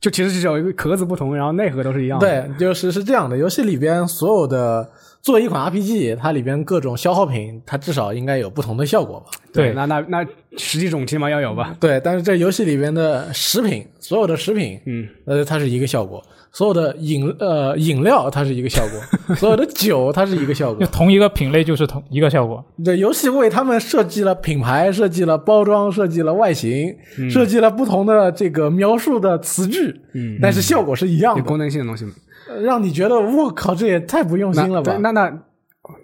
[0.00, 2.48] 就其实只有一个壳子不同，然后内核都是一样的。
[2.48, 3.36] 对，就是是这样的。
[3.36, 4.88] 游戏里边所有的
[5.24, 9.30] 作为一款 RPG，它里边各种消耗品，它至少应该有不同的效果吧？
[9.54, 10.26] 对那那那
[10.58, 11.74] 十几种起码要有吧？
[11.80, 16.20] 对，但是这游戏里边的食品，所有的食品，嗯，呃，它是一个效果；
[16.52, 19.00] 所有的饮呃饮料，它是一个效果；
[19.36, 20.86] 所有的酒，它是一个效就果。
[20.88, 22.62] 同一个品类就是同一个效果。
[22.84, 26.94] 对，游戏为他们设计了品牌，设计了包装，设计了外形，
[27.30, 32.04] 设计了不同的这个描述的词句，嗯但是效果是一样的，功能性的东西。
[32.48, 35.00] 呃让你觉得我靠，这也太不用心了吧对？
[35.00, 35.32] 那那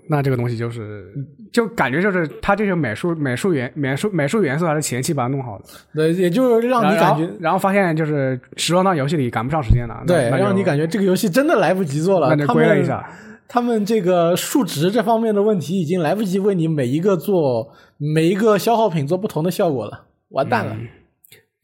[0.08, 1.12] 那这个东西就是，
[1.52, 12.28] 就感觉就是他这些美术美术元美术美术元素还是前期把它弄好的，对，也就是让你感觉，然后发现就是时装到游戏里赶不上时间了，对，让你感觉这个游戏真的来不及做了。
[12.28, 13.08] 那就归了一下。
[13.52, 20.76] 他们这个数值这方面的问题已经来不及为你每一个做每一个消耗品做不同的效果了，完蛋了。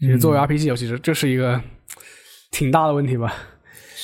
[0.01, 1.61] 其实作为 RPG 游戏，这这是一个
[2.51, 3.33] 挺大的问题吧？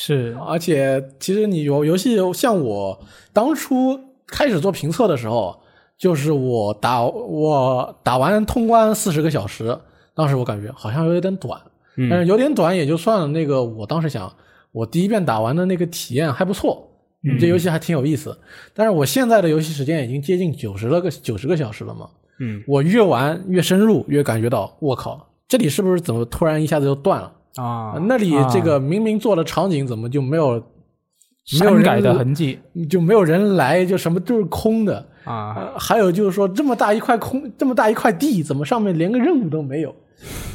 [0.04, 2.98] 是而且其实你游游戏像我
[3.32, 5.56] 当初开始做评测的时候，
[5.96, 9.78] 就是我打我打完通关四十个小时，
[10.12, 11.60] 当时我感觉好像有点短，
[11.96, 13.28] 嗯但是有点短也就算了。
[13.28, 14.34] 那个我当时想，
[14.72, 16.90] 我第一遍打完的那个体验还不错，
[17.22, 18.36] 嗯这游戏还挺有意思。
[18.74, 22.08] 但是我现在的游戏时间已经接近九十了个九十个小时了嘛，
[22.40, 27.32] 嗯我越玩越深入，越感觉到我靠，这里是不是怎么突然一下子就断了？
[27.56, 30.62] 啊，那里这个明明做的场景怎么就没有
[31.60, 35.06] 没有人删改的痕迹，就没有人来，就什么都是空的。
[35.24, 39.94] 啊，呃，还有就是说，这么大一块空，这么大一块地，怎么上面连个任务都没有？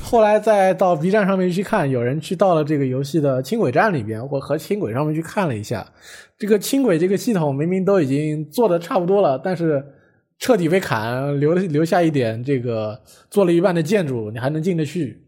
[0.01, 5.86] 后来再到 B 站上面去看，有人去到了这个游戏的轻轨站里边，我和轻轨上面去看了一下，
[6.38, 9.86] 这个轻轨这个系统明明都已经做的差不多了，但是
[10.39, 12.97] 彻底被砍，留留下一点这个
[13.29, 15.21] 做了一半的建筑，你还能进得去？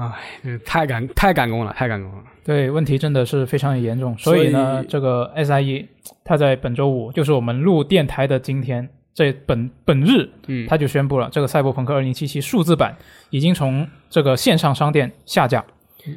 [0.00, 2.24] 哎，太赶太赶工了，太赶工了。
[2.44, 4.16] 对，问题真的是非常严重。
[4.18, 5.86] 所以呢，这个 SIE
[6.24, 12.96] 它在本周五，就是我们录电台的今天，这本本日，嗯它就宣布了，这个《赛博朋克2077》数字版
[13.30, 15.64] 已经从这个线上商店下架，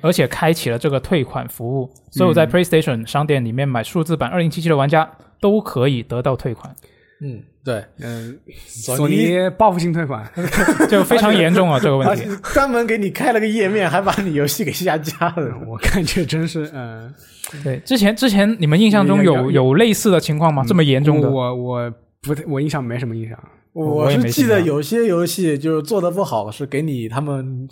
[0.01, 1.89] 而且开启了这个退款服务。
[2.11, 5.09] 所有在 PlayStation 商店里面买数字版2077的玩家
[5.41, 6.73] 都可以得到退款，
[7.21, 10.29] 嗯，对，嗯，索索尼报复性退款，
[10.89, 12.23] 就非常严重啊这个问题。
[12.53, 15.57] 专门给你开了个页面，还把你游戏给下架了。
[15.65, 17.13] 我感觉真是嗯，
[17.63, 20.63] 对，之前之前你们印象中有有有类似的情况吗？
[20.67, 21.29] 这么严重的？
[21.29, 23.39] 我我不太我印象没什么印象。
[23.71, 27.67] 我是记得有些游戏就是做的不好，是给你他们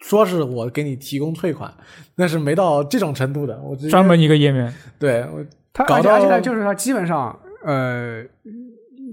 [0.00, 1.70] 说是我给你提供退款，
[2.16, 3.60] 但是没到这种程度的。
[3.62, 8.22] 我专门一个页面，对我它搞到而且而且它就是他基本上呃，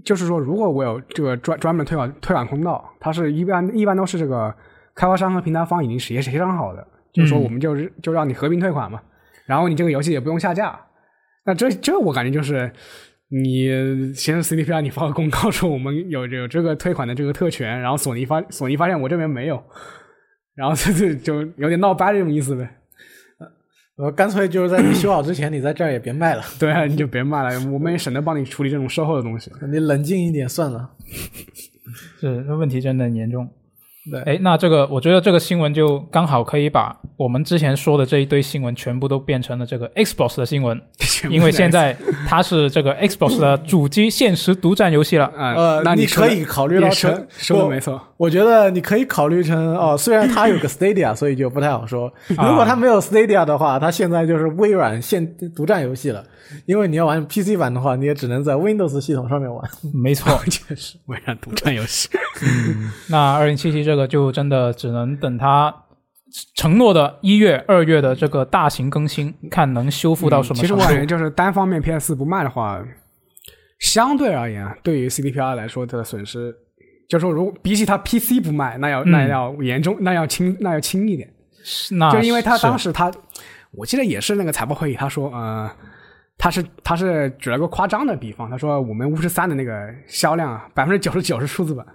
[0.05, 4.55] 就是说如果我有这个专专门推广推广通道，它是一般一般都是这个
[4.93, 9.01] 开发商和平台方已经协协商好的，就是说嗯我们就是就让你合并退款嘛，
[9.45, 10.79] 然后你这个游戏也不用下架。
[11.45, 12.71] 那这这我感觉就是。
[13.27, 19.61] 你先是 CDPR，你发个公告说我们有有这个退款的这个特权，然后索尼发索尼发现我这边没有，
[20.53, 22.69] 然后 这这就有点闹掰这种意思呗。
[23.97, 29.49] 我干脆就是在你修好之前，你在这儿也别卖了， 对啊，你就别卖了，我们也省得帮你处理这种售后的东西。
[29.71, 30.89] 你冷静一点算了。
[32.19, 33.49] 是那问题真的很严重。
[34.11, 40.79] 对，哎，那这个我觉得这个新闻就刚好可以把我们之前说的这一堆新闻全部都变成了这个 Xbox 的新闻，
[41.29, 41.95] 因为现在
[42.27, 45.25] 它是这个 Xbox 的主机限时独占游戏了。
[45.35, 52.11] 啊，呃，那你可以考虑到成不说的没错，我觉得你可以考虑成哦，虽然它有个 Stadia，所以就不太好说。
[52.37, 56.23] 啊如果它没有 Stadia 的话，它现在就是微软现独占游戏了。
[56.65, 59.69] 因为你要玩 PC 版的话，你也只能在 Windows 系统上面玩。
[59.93, 62.09] 没错，确实微软独占游戏。
[63.09, 65.73] 那二零七七这个就真的只能等它
[66.55, 70.73] 承诺的一月、二月的这个大型更新，看能修复到什么嗯其实。
[70.73, 72.83] 我感觉就是单方面 PS 不卖的话，
[73.79, 76.55] 相对而言啊，对于 CDPR 来说的损失，
[77.07, 81.31] 就说如果比起它 PC 不卖，那要、嗯那要严重，那要轻，那要轻一点。
[81.91, 83.11] 那就因为他当时他，
[83.71, 85.67] 我记得也是那个财报会议，他说呃，
[86.37, 91.85] 他是他是举了个夸张的比方，他说我们巫师三的那个销量啊，百分之九十九是数字版，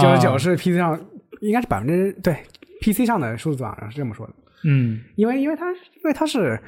[0.00, 0.98] 九十九啊是 PC 上，
[1.40, 2.36] 应该是百分之对
[2.80, 4.32] PC 上的数字版是这么说的，
[4.64, 6.60] 嗯，因为因为它因为它是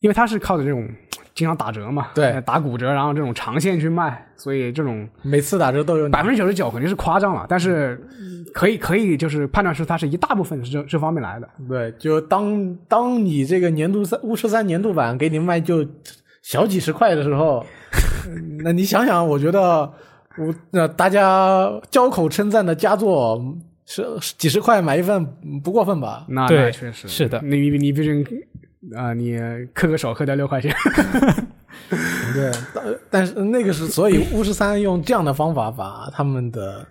[0.00, 0.88] 因为它是靠着这种
[1.34, 8.00] 经常打折嘛，对呃打骨折，然后这种长线去卖，所以这种每次打折都有你百分之九十九肯定是夸张了，但是
[8.54, 11.48] 可以可以就是判断出它是一大部分是这这方面来的。
[11.68, 15.84] 对，就当当你这个年度三巫师三年度版给你卖就
[16.48, 17.64] 小几十块的时候，
[18.30, 19.80] 嗯那你想想，我觉得
[20.38, 23.42] 我那大家交口称赞的佳作
[23.84, 26.24] 是是几十块买一份嗯不过分吧？
[26.28, 28.24] 那确实是的你你毕竟
[28.96, 29.36] 啊、你
[29.74, 30.72] 磕个手磕掉六块钱，
[32.34, 36.86] 对，但但是那个是所以巫师三用这样的方法把他们的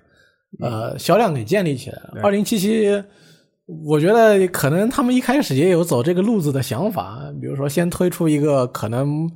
[0.60, 2.20] 呃销量给建立起来了。
[2.22, 3.02] 二零七七，
[3.66, 9.30] 我觉得可能他们一开始也有走这个路子的想法，比如说先推出一个可能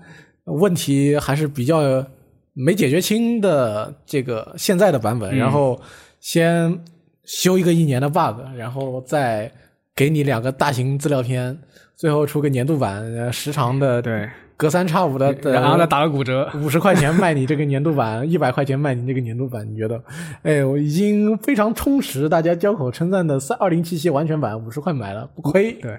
[0.45, 2.05] 问题还是比较
[2.53, 5.79] 没解决清的这个现在的版本，然后
[6.19, 6.79] 先
[7.25, 9.51] 修一个一年的 bug，然后再
[9.95, 11.57] 给你两个大型资料片，
[11.95, 14.29] 最后出个年度版，呃时长的对，
[14.59, 20.03] 隔三差五的，然后再打个骨折， 五十块钱卖你这个年度版， 一百块钱卖你这个年度版，你觉得？
[20.43, 25.71] 哎，我已经非常充实，大家交口称赞的三二零七七完全版五十块买了，不亏。
[25.81, 25.97] 对，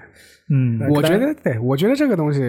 [0.51, 2.43] 嗯，我觉得对，我觉得这个东西，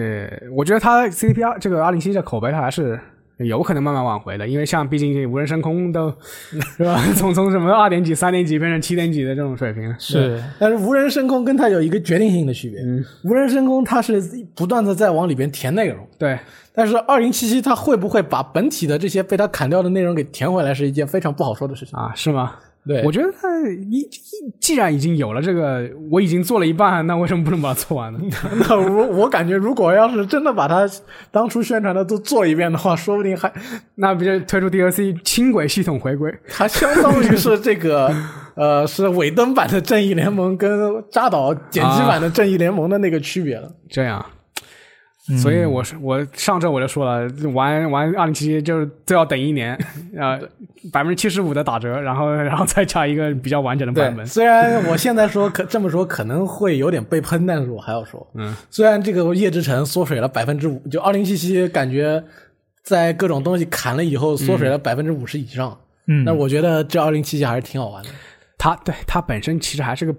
[0.54, 3.00] 我觉得它 CDPR 这个二零七的口碑它还是
[3.44, 6.12] 有可能慢慢挽回的，因为像毕竟无人升空都
[6.50, 12.80] 是吧， 从从什么二点几、三点几变成七点几的这种水平，是但是无人升空跟它有一个决定性的区别，
[13.24, 14.22] 无人升空它是
[14.54, 16.38] 不断的在往里边填内容，对，
[16.74, 21.98] 但是二零七七它会不会把本体的这些被它砍掉的内容给填回来，是一件非常不好说的事情。
[21.98, 22.54] 啊，是吗？
[22.86, 23.48] 对，我觉得他
[23.90, 24.10] 一一
[24.60, 28.18] 既然已经有了这个，我已经做了一半，那为什么不能把它做完呢？
[28.68, 30.88] 那我我感觉，如果要是真的把它
[31.30, 33.52] 当初宣传的都做一遍的话，说不定还
[33.94, 36.32] 那不就推出 DLC 轻轨系统回归？
[36.48, 38.12] 它相当于是这个
[38.56, 40.70] 呃是尾灯版的正义联盟跟
[41.10, 43.70] 扎导剪辑版的正义联盟的那个区别了。
[43.88, 44.24] 这样，
[45.40, 49.78] 所以我是我上周我就说了，玩玩二零七七就是都要等一年，
[50.18, 50.40] 呃，
[50.92, 54.26] 百分之七十五的打折，然后然后再加一个比较完整的版本。
[54.26, 62.22] 虽然我现在说可这么说可能会有点被喷，但是我还要说，嗯，虽然这个夜之城缩水了百分之五，就二零七七感觉
[62.82, 68.10] 在各种东西砍了以后缩水了百分之五十以上，嗯，但我觉得这二零七七还是挺好玩的。
[68.58, 70.12] 它对它本身其实还是个，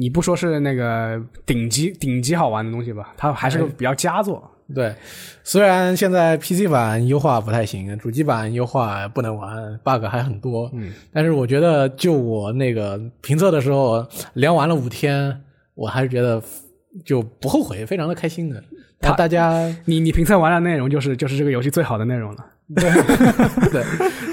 [0.00, 4.50] 你不说是那个顶级顶级好玩的东西吧，它还是个比较佳作。
[4.74, 4.94] 对，
[5.42, 10.70] 虽然现在 PC 版优化不太行，主机版优化不能玩，bug 还很多。
[10.72, 15.42] 嗯，但是我觉得，就我那个评测的时候，连玩了五天，
[15.74, 16.40] 我还是觉得
[17.04, 18.62] 就不后悔，非常的开心的。
[19.00, 22.46] 他大家你你评测完的内容就是就是这个游戏最好的内容了。
[22.74, 22.90] 对，
[23.70, 23.82] 对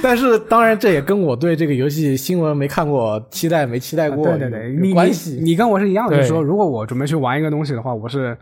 [0.02, 5.40] 但是当然这也跟我对这个游戏新闻没看过、期待没期待过对对对，有你你关系。
[5.42, 8.38] 你跟我是一样的，就是说，如果我准备去玩一个东西的话，我是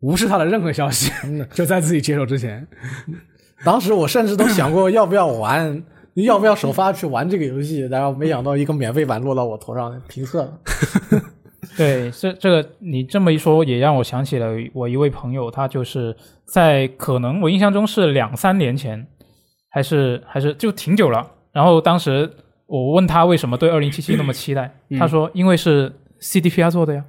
[0.00, 1.12] 无视它的任何消息，
[1.52, 2.66] 就在自己接手之前。
[3.64, 5.82] 当时我甚至都想过要不要玩，
[6.14, 10.58] 要不要首发去玩这个游戏，然后没想到一个免费版落到我头上，评测了。
[11.76, 19.06] 对，这这个你这么一说，也让我想起了我一位朋友，他就是在可能我印象中是两三年前，
[19.78, 21.24] 还是还是就挺久了。
[21.52, 22.28] 然后当时
[22.66, 27.04] 我问他为什么对二零七七那么期待，他说因为是 CDPR 做的呀。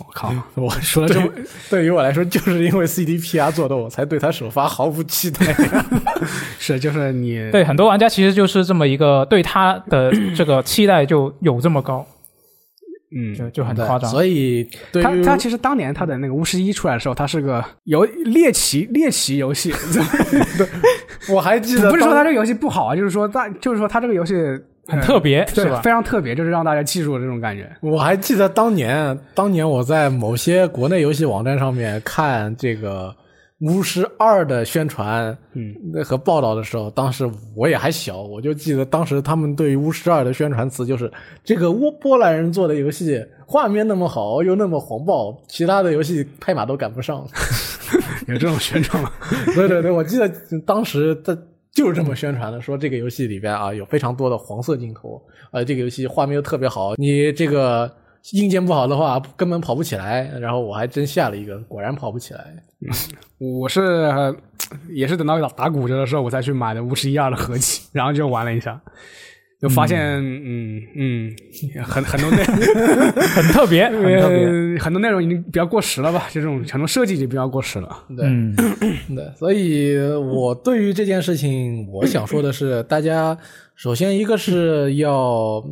[0.00, 1.28] 我靠，我说了这么
[1.68, 5.54] 对于我来说，就是因为 CDPR 做的，我才对他首发毫无期待。
[6.58, 12.04] 是就是你对很多玩家其实就是这么一个对他的这个期待就有这么高，
[13.14, 13.34] 嗯。
[13.34, 14.10] 就就很夸张。
[14.10, 19.72] 所以他他其实当年他的那个巫师一出来的时候，他是个游猎奇猎奇游戏，
[21.30, 24.34] 我还记得不是说当他这个游戏不好啊，就是说大就是说他这个游戏
[24.86, 25.80] 很特别对是吧？
[25.82, 27.70] 非常特别，就是让大家记住了这种感觉。
[27.80, 33.08] 我还记得当年，当年我在某些国内游戏网站上面看这个
[33.60, 41.10] 《巫师二》的宣传，嗯，和报道的时候，当时我也还小，我就记得当时他们对于《巫师二》的宣传词就是
[41.42, 47.26] 这个波波兰人做的游戏，画面那么好，又那么黄暴，其他的游戏拍马都赶不上。
[48.28, 49.10] 有这种宣传吗？
[49.56, 50.30] 对对对，我记得
[50.66, 51.36] 当时他
[51.72, 57.90] 就是这么宣传的，说这个游戏里边啊有非常多的黄色镜头，呃，这个游戏画面又特别好，你这个
[58.32, 60.30] 硬件不好的话根本跑不起来。
[60.40, 62.44] 然后我还真下了一个，果然跑不起来。
[63.38, 64.34] 我是、呃
[64.90, 68.78] 也是等到打打骨折的时候，我才去买的五十一二 的合集，然后就玩了一下，
[69.62, 71.36] 就发现嗯嗯
[71.82, 72.44] 很很多内
[73.16, 74.44] 很特别，很特别。
[74.44, 76.26] 呃很多内容已经比较过时了吧？
[76.30, 78.04] 就这种很多设计就比较过时了。
[78.16, 78.54] 对、嗯，
[79.16, 83.36] 对，所以我对于这件事情，我想说的是，大家
[83.78, 85.64] 首先一个是要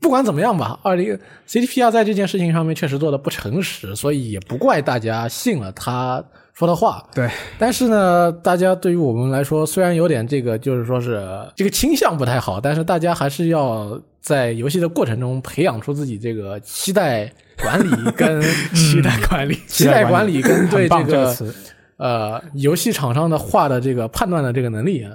[0.00, 7.06] 不管怎么样吧，二零 CDPR 在这件事情上面确实做的不诚实，所以也不怪大家信了他说的话。
[7.14, 11.22] 对，但是呢，大家对于我们来说，虽然有点这个，就是说是
[11.54, 18.40] 这个倾向不太好，但是大家还是要在游戏的过程中培养出自己这个期待管理跟
[18.72, 21.54] 期待管理，期待管理跟对这个这个，
[21.98, 25.12] 呃游戏厂商的话的这个判断的这个能力啊。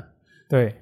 [0.48, 0.74] 对，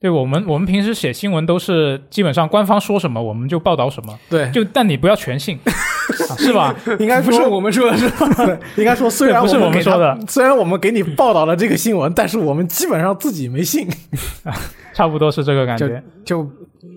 [0.00, 6.74] 对我们我们平时写新闻都是基本上官方说什么我们就报道什么，对，就但你不要全信， 啊是吧？
[6.98, 8.58] 应该说不是我们说的是吧？
[8.76, 13.86] 应该说虽然不是我们说的，虽然我们给你报道了这个新闻，但是我们基本上自己没信。
[14.94, 16.02] 差不多是这个感就觉。
[16.24, 16.50] 就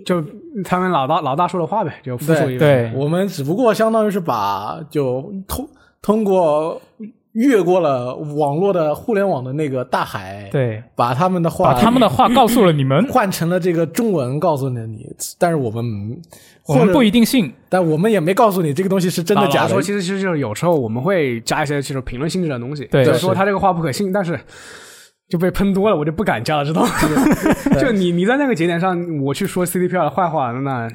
[0.06, 0.24] 就
[0.64, 2.60] 他们老大老大说的话呗，就复述一遍。
[2.60, 5.68] 对我们只不过相当于是把就通
[6.02, 6.82] 通过
[7.34, 15.06] 越过了网络的互联网的那个大海，，对，把他们的话把他们的话告诉了你们， 换成了这个中文告诉了你，
[15.40, 15.84] 但是我们
[16.68, 17.52] 我们不一定信。
[17.70, 19.82] 但我们也没告诉你这个东西是真的假说，。
[19.82, 24.40] 其实其实就是有时候我们会加一些这种评论性质的东西，对就是说他这个话不可信，但是
[25.28, 26.90] 就被喷多了，我就不敢加了，知道吗？
[27.82, 30.88] 就你你在那个节点上，我去说 CDPR 的坏话，那我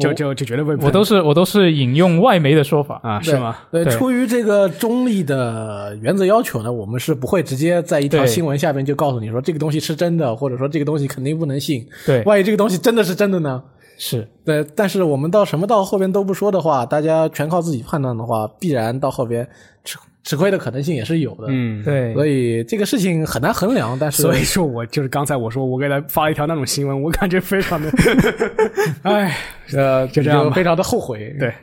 [0.00, 0.86] 就就就绝对不会喷。
[0.86, 3.56] 我都是我都是引用外媒的说法，啊，是吗？
[3.70, 11.86] 对，对出于这个中立的原则要求呢，我们是不会直接在一条新闻下边就告诉你说这个东西是真的，或者说这个东西肯定不能信。
[12.04, 13.62] 对，万一这个东西真的是真的呢？
[13.98, 19.48] 是对，但是我们到什么到后边都不说的话，大家全靠自己判断的话，必然到后边
[19.84, 19.96] 吃
[20.26, 23.96] 吃亏的可能性也是有的。，嗯，对，所以这个事情很难衡量。
[23.98, 27.88] 但是，所以说我就是刚才我说我给他发了一条那种新闻，我感觉非常的，
[29.02, 29.36] 哎，
[29.72, 31.32] 呃，就这样非常的后悔。
[31.38, 31.54] 对，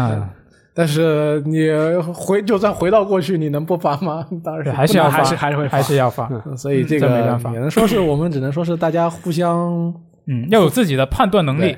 [0.00, 0.30] 啊，
[0.72, 1.68] 但是你
[2.14, 4.24] 回就算回到过去，你能不发吗？
[4.44, 5.76] 当然还是要发，还是还是会发。
[5.76, 7.52] 还是要发，嗯所以这个这没办法。
[7.52, 9.92] 也能说是我们只能说是大家互相
[10.28, 11.76] 嗯，要有自己的判断能力，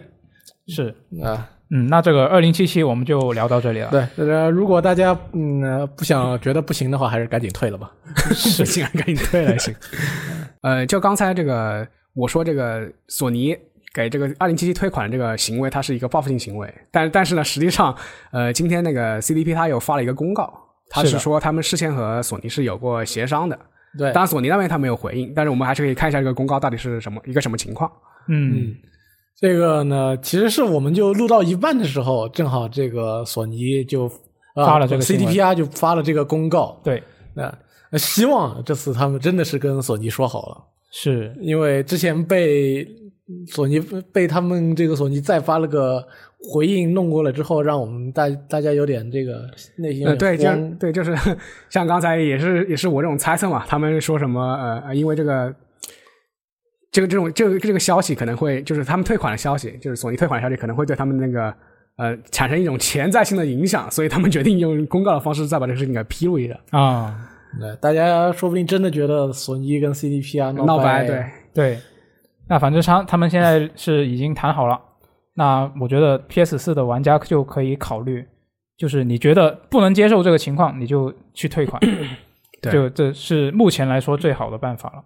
[0.68, 7.90] 是，啊，嗯，那这个二零七七我们就聊到这里了，对，呃，如果大家嗯呃不想觉得不行的话，还是赶紧退了吧。
[8.14, 9.74] 不行， 赶紧退了行。
[10.62, 13.56] 呃，就刚才这个我说这个索尼
[13.92, 17.92] 给这个二零七七退款这个行为，它是一个报复性行为，但但是呢，实际上
[18.30, 20.52] 呃，今天那个 CDP 它有发了一个公告，
[20.88, 23.58] 它是说他们事先和索尼是有过协商的。
[23.98, 27.90] 对，当然，索尼那边他没有回应，但是我们还是可以看一下这个公告到底是什么一个什么情况。
[28.28, 28.74] 嗯，
[29.36, 34.06] 这个呢，其实是我们就录到一半的时候，正好这个索尼就、
[34.54, 36.80] 啊、发了这个 CDPR 就发了这个公告。
[36.84, 37.02] 对，
[37.34, 37.52] 那、
[37.90, 42.86] 那希望这次他们真的是跟索尼说好了，是，因为之前被
[43.50, 43.80] 索尼
[44.12, 46.06] 被他们这个索尼再发了个
[46.52, 51.16] 回应弄过了之后，让我们大大家有点这个内心呃，对，就对，就是
[51.68, 55.52] 像刚才也是也是我这种猜测嘛，他们说什么呃呃，因为这个
[56.94, 61.52] 这个这种这个这个消息可能会就是他们退款的消息，就是索尼退款的消息可能会对他们那个
[61.96, 66.56] 呃产生一种潜在性的影响，所以他们决定用公告的方式再把这个事情给披露一下。
[66.70, 67.28] 啊，
[67.58, 71.78] 对，大家说不定真的觉得索尼跟 CDP 啊闹掰，掰，对，对，
[72.48, 74.80] 那反正他他们现在是已经谈好了，
[75.34, 78.24] 那我觉得 PS 四的玩家就可以考虑，
[78.76, 81.82] 就是你觉得不能接受这个情况，你就去退款，
[82.62, 85.02] 对就这是目前来说最好的办法了。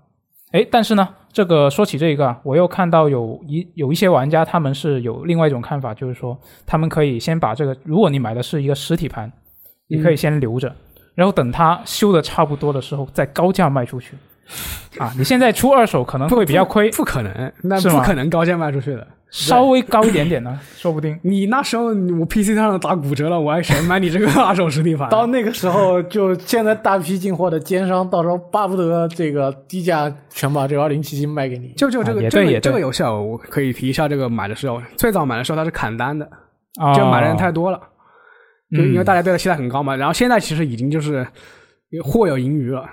[0.52, 9.30] 诶，但是呢，这个说起这个啊，我又看到有一有一些玩家他们是有另外一种看法，就是说他们可以先把这个，如果你买的是一个实体盘，
[9.88, 10.74] 你可以先留着，
[11.14, 14.16] 然后等它修的差不多的时候再高价卖出去。
[14.98, 19.06] 啊，你现在出二手可能会比较亏，不可能，那不可能高价卖出去的。
[19.30, 21.14] 稍微高一点点呢，说不定。
[21.22, 21.88] 你那时候
[22.18, 25.10] 我 PC 上打骨折了，我还谁买你这个 二手实体盘？
[25.10, 31.74] 到那个时候，就现在大批进货的奸商，到时候巴不得这个低价全把这个二零七七卖给你。
[31.76, 36.26] 就就这个、这个这个游戏啊，我可以提一下，这个买的时候，最早买的时候它是砍单的，
[36.80, 37.78] 啊，就买的人太多了，
[38.74, 39.94] 就因为嗯大家对它期待很高嘛。
[39.94, 41.26] 然后现在其实已经就是
[42.02, 42.88] 货有盈余了，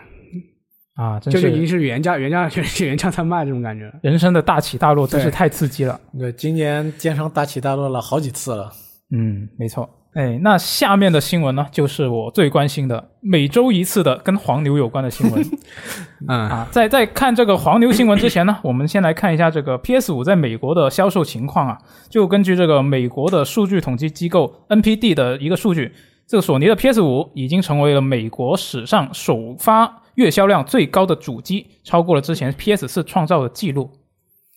[0.96, 3.92] 啊，真就是已经是是原价 原价原原价在卖这种感觉。
[4.02, 6.00] 人生的大起大落，真是太刺激了。
[6.18, 8.72] 对，今年奸商大起大落了好几次了。
[9.12, 9.90] 嗯，没错。
[10.14, 15.46] 哎，那下面的新闻呢，就是我最关心的每周一次的跟黄牛有关的新闻
[16.30, 16.66] 嗯，啊。
[16.72, 21.78] 在在看这个黄牛新闻之前呢， 我们先来看一下这个 PS 五在美国的销售情况啊。
[22.10, 25.92] 就根据这个美国的数据统计机构 NPD 的一个数据，
[26.26, 33.92] 这个索尼的 PS 五已经成为了美国史上首发月销量最高的主机，超过了之前 PS 四创造的记录。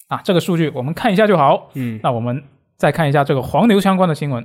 [0.08, 1.68] 啊，这个数据我们看一下就好。
[1.74, 2.42] 嗯，那我们
[2.76, 4.44] 再看一下这个黄牛相关的新闻。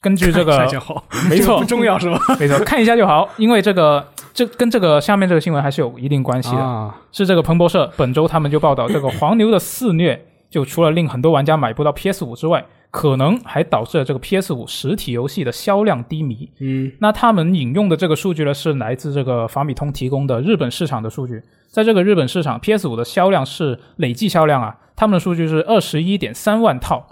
[0.00, 0.66] 根据这个，
[1.28, 2.20] 没错不重要是吧？
[2.38, 6.62] 没错，看一下就好，因为这个这跟这个下面这个新闻还是有一定关系的。
[6.62, 10.20] 啊，是这个彭博社本周他们就报道，这个黄牛的肆虐，
[10.50, 16.50] 就除了令很多玩家买不到 PS 五之外，可能还导致了这个 PS 五实体游戏的销量低迷。
[16.60, 21.42] 嗯那他们引用的这个数据呢，是来自这个法米通提供的日本市场的数据。
[21.70, 27.06] 在这个日本市场，PS 五的销量是累计销量啊，他们的数据是二十一点三万套。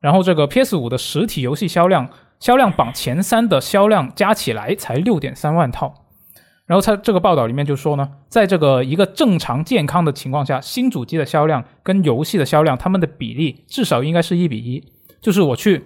[0.00, 2.08] 然后这个 PS 五的实体游戏销量，
[2.38, 5.94] 销量榜前三的销量加起来才六点三万套。
[6.66, 14.82] 然后他这个报道里面就说呢，在这个一个正常健康的情况下，新主机的销量跟游戏的销量，它们的比例至少应该是一比一。
[15.22, 15.82] 就是我去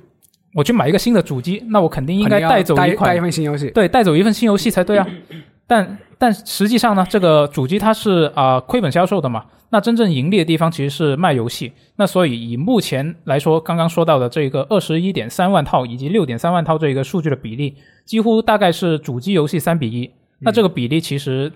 [0.54, 3.70] 我去买一个新的主机，那我肯定应该带走一款带带一份新游戏。
[3.70, 5.06] 对，带走一份新游戏才对啊。
[5.68, 11.72] 但但实际上呢，这个主机它是啊、亏本销售的嘛，那真正盈利的地方其实是卖游戏。
[11.96, 17.74] 那所以以目前来说，刚刚说到的这个二十一点三万套以及六点三万套这个数据的比例，
[18.04, 20.10] 几乎大概是主机游戏三比一。
[20.38, 21.52] 那这个比例其实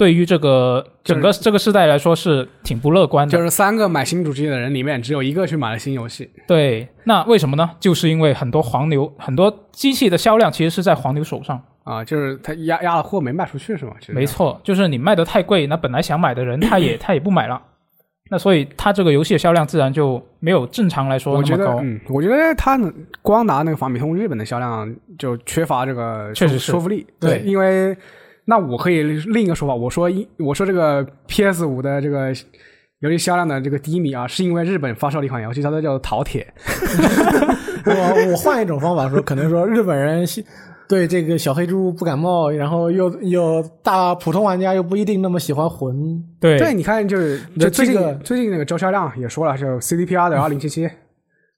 [0.00, 3.30] 对于这个整个这个时代来说是挺不乐观的。
[3.30, 6.30] 就是三个买新主机的人里面，只有一个去买了新游戏。
[6.46, 7.70] 对，那为什么呢？
[7.78, 11.62] 就是因为很多黄牛，很多机器的销量其实是在黄牛手上。
[11.84, 13.92] 啊，就是他压压了货没卖出去是吗？
[14.08, 17.60] 没错，就是你卖的太贵，那本来想买的人他也 他也不买了。
[18.30, 21.82] 那所以他这个游戏的销量自然就没有正常来说我觉得，那么高。
[21.84, 22.90] 嗯，我觉得他能
[23.20, 27.06] 光拿那个法米通日本的销量就缺乏这个确实说服力。
[27.20, 27.94] 对因为
[28.50, 32.34] 那我可以另一个说法，我说一我说这个 PS 五的这个
[32.98, 36.52] 游戏销量的这个低迷啊，是因为日本发售了一款游戏，它叫做《淘铁》。
[37.86, 40.26] 我我换一种方法说，可能说日本人
[40.88, 46.20] 对这个小黑猪不感冒，然后又又大普通玩家又不一定那么喜欢魂。
[46.40, 50.90] 对对，你看就是就最近、这个最近那个周销量也说了，就 CDPR 的二零七七。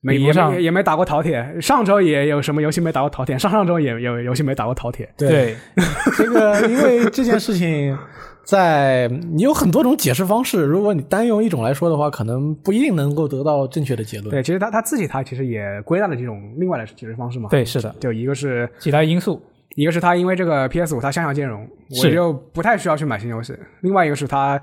[0.02, 5.08] 没也比不上没也没打过饕餮，上周也有什么游戏没打过饕餮，上上周也有游戏没打过饕餮。
[5.16, 5.56] 对
[6.18, 7.96] 这个因为这件事情。
[8.44, 14.30] 在你有很多种解释方式，如果你单用一种来说的话，可能不一定能够得到正确的结论。
[14.30, 19.40] 对，其实他他自己他其实也归纳了几种另外的解释方式嘛。，对，是的，就一个是其他因素。
[19.76, 21.64] 一个是他因为这个 PS 五它向下兼容，
[22.02, 23.56] 我就不太需要去买新游戏。
[23.82, 24.60] 另外一个是他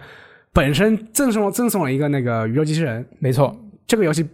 [0.52, 3.56] 本身赠送赠送了一个那个宇宙机器人，没错，
[3.88, 4.28] 这个游戏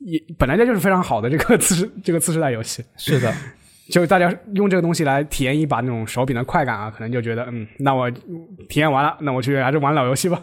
[0.00, 3.32] 也本来这就是非常好的这个 次世这个次世代游戏，是的，
[3.90, 8.10] 就大家用这个东西来体验一把那种手柄的快感啊，可能就觉得嗯，那我
[8.68, 10.40] 体验完了，那我去还是玩老游戏吧，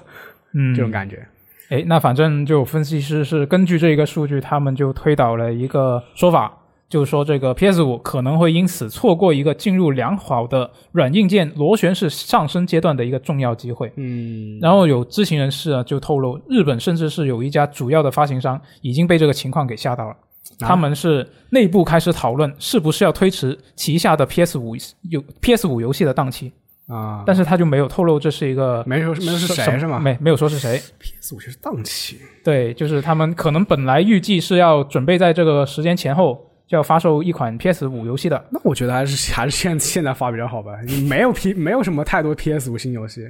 [0.54, 1.26] 嗯，这种感觉。
[1.70, 6.56] 哎，那反正就分析师是根据这一个数据，他们就推导了一个说法，
[6.88, 13.92] 就是说这个 PS 五可能会因此错过一个进入良好的软硬件螺旋式上升阶段的一个重要机会。
[13.96, 20.16] 嗯，然后有知情人士啊就透露，日本甚至是有一家主要的发行商已经被这个情况给吓到了。
[20.60, 24.76] 他们是内部开始讨论是不是要推迟旗下的 PS 五
[25.10, 26.54] 游 PS 五游戏的档期，
[26.88, 30.00] 啊，但是他就没有透露这是一个没说没说是谁是吗？
[30.00, 30.80] 没没有说是谁。
[31.00, 40.72] PS 五是档期，对，就是他们可能本来预计是要准备在这个时间前后就要发售一款 PS 五游戏的，那我觉得还是 还是现现在发比较好吧，
[41.08, 43.28] 没有 P 没有什么太多 PS 五新游戏，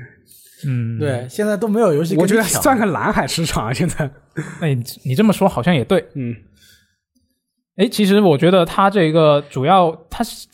[0.65, 0.97] 嗯，。
[0.97, 4.09] 对，现在都没有游戏我觉得算个蓝海市场啊，现在，
[4.61, 4.73] 哎，
[5.03, 6.05] 你这么说好像也对。
[6.13, 6.35] 嗯
[7.77, 10.47] 哎，其实我觉得它这个主要它是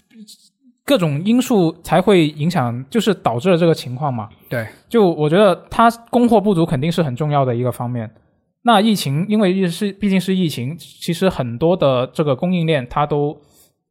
[0.83, 4.27] 各种因素才会影响，就是导致了这个情况嘛。
[4.49, 8.09] 对，就我觉得它供货不足肯定是很重要的一个方面。
[8.63, 13.39] 那疫情，因为是毕竟是疫情，其实很多的这个供应链它都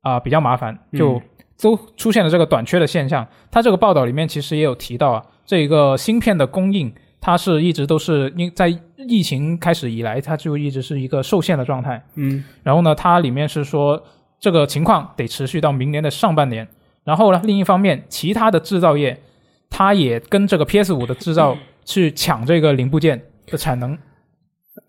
[0.02, 1.22] 啊、比较麻烦，就嗯
[1.60, 3.26] 都出现了这个短缺的现象。
[3.50, 6.90] 它这个报道里面其实也有提到啊，这个芯片的供应，
[7.20, 12.02] 它是一直都是因在疫情开始以来，它就一直是一个受限的状态。
[12.14, 14.02] 嗯然后呢，它里面是说
[14.38, 16.66] 这个情况得持续到明年的上半年。
[17.02, 19.20] 然后呢，另一方面，其他的制造业，
[19.68, 23.98] 它也跟这个 PS 五的制造 去抢这个零部件的产能，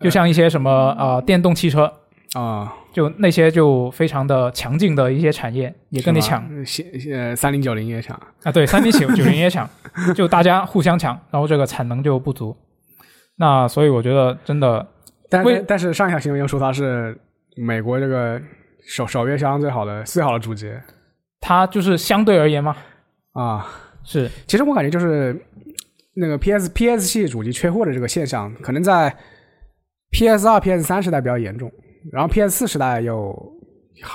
[0.00, 1.92] 就像一些什么啊、呃电动汽车，
[2.34, 6.44] 啊，就那些就非常的强劲的一些产业也跟你抢。
[6.64, 9.68] 现呃三零九零也抢，啊，对，三零九九零也抢，
[10.14, 12.56] 就大家互相抢，然后这个产能就不足。
[13.36, 14.86] 那所以我觉得真的
[15.28, 17.18] 但是但是上一条新闻又说它是
[17.56, 18.40] 美国这个
[18.86, 20.70] 首首页销量最好的最好的主机
[21.40, 22.76] 它就是相对而言嘛，
[23.32, 23.66] 啊，
[24.04, 24.30] 是。
[24.46, 25.36] 其实我感觉就是
[26.14, 29.12] 那个 PS PS 系主机缺货的这个现象，可能在
[30.12, 31.70] PS 二、PS 三时代比较严重，
[32.12, 33.34] 然后 PS 四时代又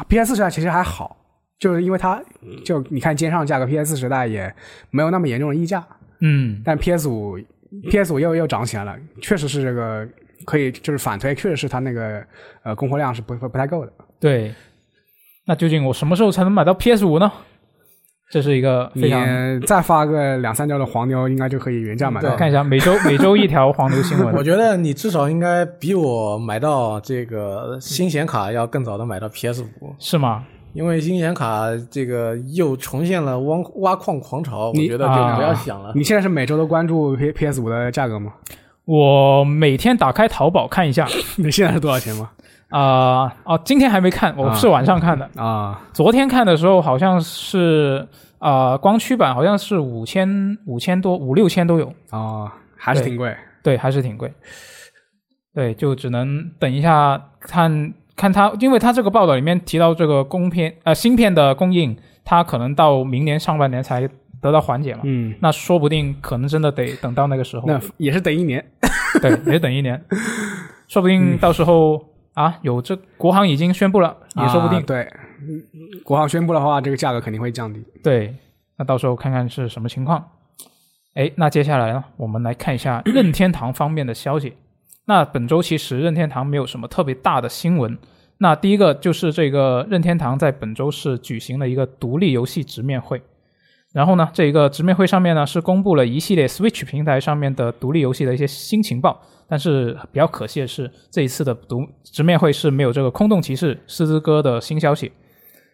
[0.07, 1.17] PS 四时代其实还好，
[1.59, 2.23] 就是因为它
[2.63, 4.53] 就你看肩上价格，PS 四时代也
[4.91, 5.85] 没有那么严重的溢价，
[6.21, 7.37] 嗯，但 PS 五
[7.89, 10.07] PS 五又又涨起来了，确实是这个
[10.45, 12.23] 可以就是反推，确实是它那个
[12.63, 13.91] 呃供货量是不不不太够的。
[14.19, 14.53] 对。
[15.49, 17.31] 那究竟我什么时候才能买到 PS 五呢？
[18.29, 22.35] 这是一个非常你再发个两三条的黄牛，应该就可以原价买到。
[22.35, 24.35] 看一下每周 每周一条黄牛新闻。
[24.35, 30.43] 我觉得你至少应该比我买到这个新显卡要更早的买到 PS 五，是吗？
[30.73, 35.93] 因为新显卡这个又重现了挖挖矿狂潮，我你觉得就不要想了。
[35.95, 38.33] 你现在是每周都关注 P PS 五的价格吗？
[38.83, 41.07] 我每天打开淘宝看一下，
[41.37, 42.29] 你现在是多少钱吗？
[42.69, 45.29] 啊、哦，今天还没看，我是晚上看的。
[45.35, 48.05] 啊，昨天看的时候好像是
[48.39, 53.35] 啊、光驱版好像是五千五千多五六千都有，啊，还是挺贵。
[53.63, 54.31] 对，还是挺贵。
[55.53, 64.07] 对，就只能等一下看看它，因为它这个报道里面提到这个供片呃芯片的供应，它可能到明年上半年才
[64.41, 65.01] 得到缓解嘛。
[65.03, 68.63] 嗯，那说不定可能真的得等到那个时候，那也是等一年。
[69.21, 69.99] 对，也等一年，
[70.87, 71.99] 说不定到时候、
[72.37, 74.77] 啊，有这国行已经宣布了，也说不定。
[74.77, 75.01] 啊对，
[75.41, 75.59] 嗯
[76.03, 77.83] 国行宣布的话，这个价格肯定会降低。
[78.03, 78.35] 对，
[78.77, 80.23] 那到时候看看是什么情况。
[81.15, 84.53] 哎，那接下来呢，我们来看一下 任天堂方面的消息。
[85.05, 87.97] 那本周其实任天堂没有什么特别大的新闻。
[88.37, 93.19] 那第一个就是这个任天堂在本周是举行了一个独立游戏直面会，
[93.93, 99.19] 然后呢，这一个直面会上面呢是公布了一系列 Switch 平台上面的独立游戏的一些新情报。
[99.49, 105.11] 但是比较可惜的是，这一次的读直面会是没有这个空洞骑士狮子哥的新消息。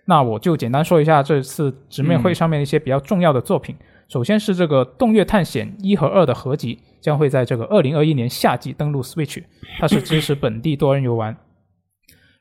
[0.05, 3.75] 那我就简单说一下这次直面会上面一些比较重要的作品。
[4.09, 9.41] 首先是这个《洞月探险一》和二的合集，将会在这个二零二一年夏季登陆 Switch，
[9.79, 11.35] 它是支持本地多人游玩。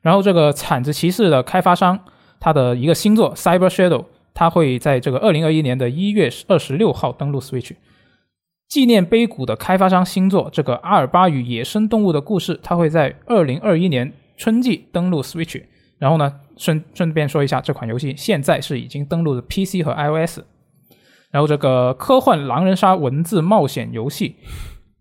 [0.01, 1.97] 然后这个铲子骑士的开发商，
[2.39, 4.01] 它的一个新作《Cyber Shadow》，
[4.33, 7.71] 它会在这个二零二一年的一月二十六号登陆 Switch。
[8.73, 15.61] 纪念碑谷的开发商新作这个《阿尔巴与野生动物的故事》，它会在二零二一年春季登陆 Switch。
[15.99, 20.39] 然后呢，顺顺便说一下，这款游戏现在是已经登陆了 PC 和 iOS。
[21.29, 24.37] 然后这个科幻狼人杀文字冒险游戏，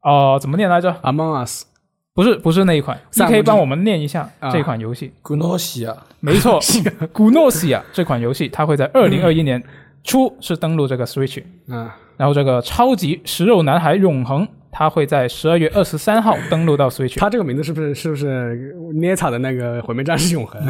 [0.02, 1.64] 呃，怎么念来着？Among Us，
[2.12, 5.14] 不是，不是那一款，你可以帮我们念一下啊这款游戏。
[5.22, 6.60] 古诺西啊，没错，
[7.10, 9.64] 古诺西亚这款游戏，它会在二零二一年
[10.04, 11.42] 初是登陆这个 Switch。
[11.68, 17.18] 嗯，然后这个超级食肉男孩永恒，它会在十二月二十三号登陆到 Switch。
[17.18, 20.60] 他这个名字是不是是不是捏塔的那个毁灭战士永恒？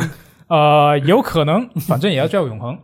[0.49, 2.79] 呃，有可能，反正也要叫永恒。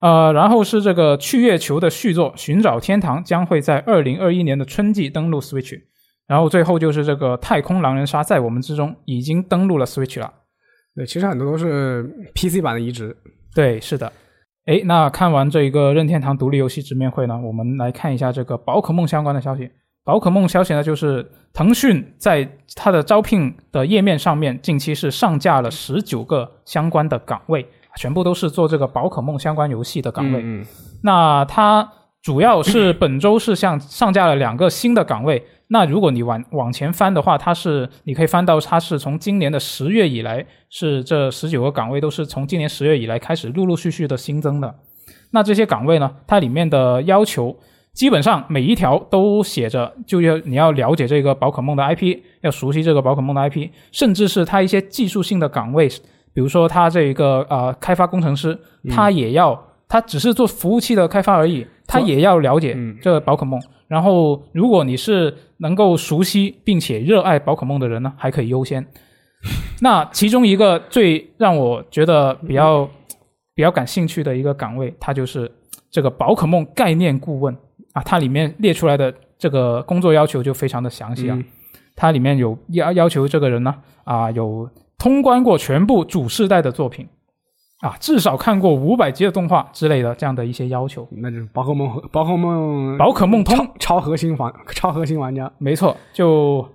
[0.00, 5.74] 呃，然后是这个去月球的续作《寻找天堂》，将会在二零二一年的春季登陆 Switch。
[6.26, 10.32] 然后最后就是这个太空狼人杀，在我们之中已经登陆了 Switch 了。
[10.94, 12.02] 对，其实很多都是
[12.34, 13.16] PC 版的移植。
[13.54, 14.12] 对，是的。
[14.66, 19.70] 诶，那看完这一个任天堂独立游戏直面会呢，我们来看一下这个宝可梦相关的消息。
[20.04, 30.40] 宝可梦消息呢，就是腾讯在它的招聘的页面上面，近期是上架了十九个相关的岗位，全部都是做这个宝可梦相关游戏的岗位。
[30.40, 30.66] 嗯，嗯
[31.02, 31.90] 那它
[32.24, 35.44] 主要是本周是像上架了两个新的岗位。
[35.68, 44.74] 那如果你往往前翻的话，它是你可以翻到它是从今年的十月以来，是这十九个岗位都是从今年十月以来开始陆陆续续的新增的。
[45.32, 47.54] 那这些岗位呢，它里面的要求
[47.92, 55.86] 基本上每一条都写着，就要你要了解这个宝可梦的 IP，要熟悉这个宝可梦的 IP，甚至是它一些技术性的岗位，
[56.32, 58.58] 比如说它这一个呃开发工程师，
[58.88, 59.62] 他也要。
[59.86, 63.60] 他只是做服务器的开发而已，他也要了解嗯这个宝可梦。
[63.86, 68.84] 然后，如果你是能够熟悉并且热爱宝可梦的人呢，还可以优先。
[69.80, 72.88] 那其中一个最让我觉得比较
[73.54, 75.50] 比较感兴趣的一个岗位，它就是
[75.90, 77.54] 这个宝可梦概念顾问
[77.92, 81.36] 啊，它里面列出来的这个工作要求就非常的详细啊。
[81.36, 81.44] 嗯
[81.96, 83.72] 它里面有要要求这个人呢
[84.02, 84.68] 啊，有
[84.98, 87.06] 通关过全部主世代的作品
[87.84, 91.06] 啊，至少看过五百集的动画之类的这样的一些要求。
[91.10, 95.52] 那就是宝可梦，宝可梦，宝可梦通超超核心玩，超核心玩家。
[95.58, 96.66] 没错，就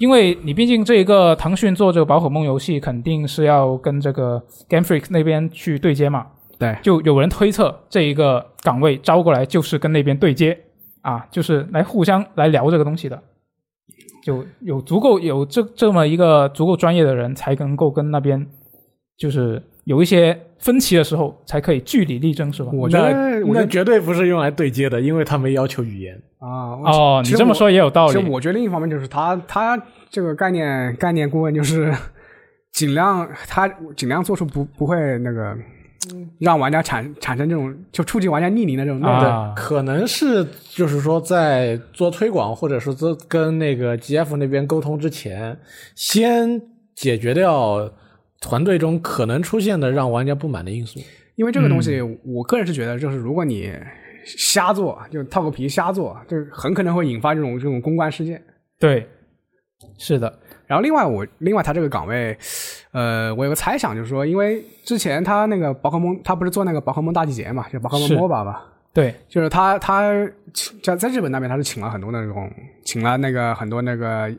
[0.00, 6.26] 因为你毕竟这一个腾讯做这个宝可梦游戏，肯定是要跟这个 Game Freak 那边去对接嘛。
[6.58, 10.58] 对，就有人推测这一个岗位招过来就是跟那边对接
[11.02, 13.22] 啊，就是来互相来聊这个东西的。
[14.24, 18.44] 就有足够有这这么一个足够专业的人，才能够跟那边
[19.16, 22.70] 就是有一些分歧的时候，才可以据理力争，是吧？
[22.72, 23.06] 我觉得，
[23.46, 26.20] 我觉得那绝对不是用来对接的，因为他没要求语言。
[26.38, 28.12] 啊，哦，你这么说也有道理。
[28.12, 29.80] 其实我觉得另一方面就是他他
[30.10, 31.94] 这个概念概念顾问就是
[32.72, 35.56] 尽量他尽量做出不不会那个
[36.40, 39.00] 让玩家产产生这种就促进玩家逆龄的这种。
[39.02, 45.56] 啊，可能是就是说，在做推广或者是做跟那个 GF 那边沟通之前，
[45.94, 46.60] 先
[46.94, 47.88] 解决掉
[48.46, 51.00] 团队中可能出现的让玩家不满的因素。
[51.34, 52.16] 因为这个东西，嗯。
[52.24, 53.74] 我个人是觉得，就是如果你
[54.24, 58.40] 瞎做，就套个皮瞎做，就很可能会引发这种这种公关事件。
[58.78, 59.04] 对，
[59.98, 60.32] 是的，
[60.68, 62.38] 然后另外我另外他这个岗位，
[62.92, 68.16] 呃，我有个猜想，就是说，因为之前他那个宝可梦，他不是做那个宝可梦大集结嘛，就宝可梦是。
[68.16, 70.12] MOBA 吧，对，就是他他
[70.84, 72.48] 在在日本那边他是请了很多那种
[72.84, 74.32] 请了那个很多那个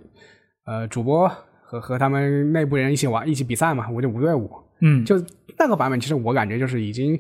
[0.65, 1.29] 呃主播
[1.69, 4.49] 和和他们内部人一起玩一起比赛嘛，我就五对五，
[4.79, 5.21] 嗯，就
[5.59, 7.19] 那个版本其实我感觉就是已经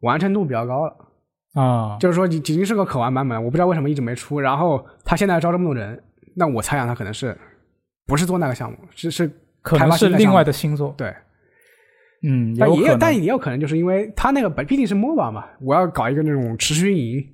[0.00, 0.96] 完成度比较高了。
[1.54, 4.38] 啊，就是说已已经是个可玩版本，我不知道为什么一直没出。
[4.38, 6.00] 然后他现在招这么多人，
[6.36, 7.36] 那我猜想他可能是
[8.06, 10.94] 不是做那个项目，是是开可能是另外的新作。
[10.96, 11.12] 对。
[12.22, 12.96] 嗯，但也有。
[12.98, 17.26] 但也有可能就是因为他那个本毕竟是 MOBA 嘛，我要搞一个那种持续运营，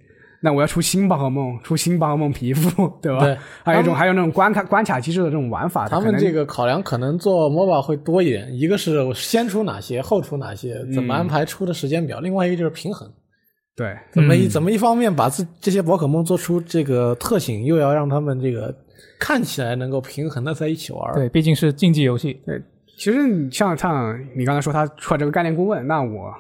[0.45, 3.21] 那我要出新宝可梦，出新宝可梦皮肤， 对吧？
[3.21, 3.35] 对，
[3.65, 13.11] 还有一种还有那种关卡关卡机制的这种玩法，他们这个考量可能做 MOBA 会多一点，一个是先出哪些，后出哪些，怎么安排出的时间表；另外一个就是平衡，
[13.75, 18.75] 对怎么一嗯怎么一方面把自这些宝可梦做出这个特性，又要让他们这个
[19.19, 21.15] 看起来能够平衡的在一起玩。
[21.15, 22.39] 对，毕竟是竞技游戏。
[22.45, 22.63] 对。
[22.97, 26.33] 其实你像像你刚才说他出了这个概念顾问，那我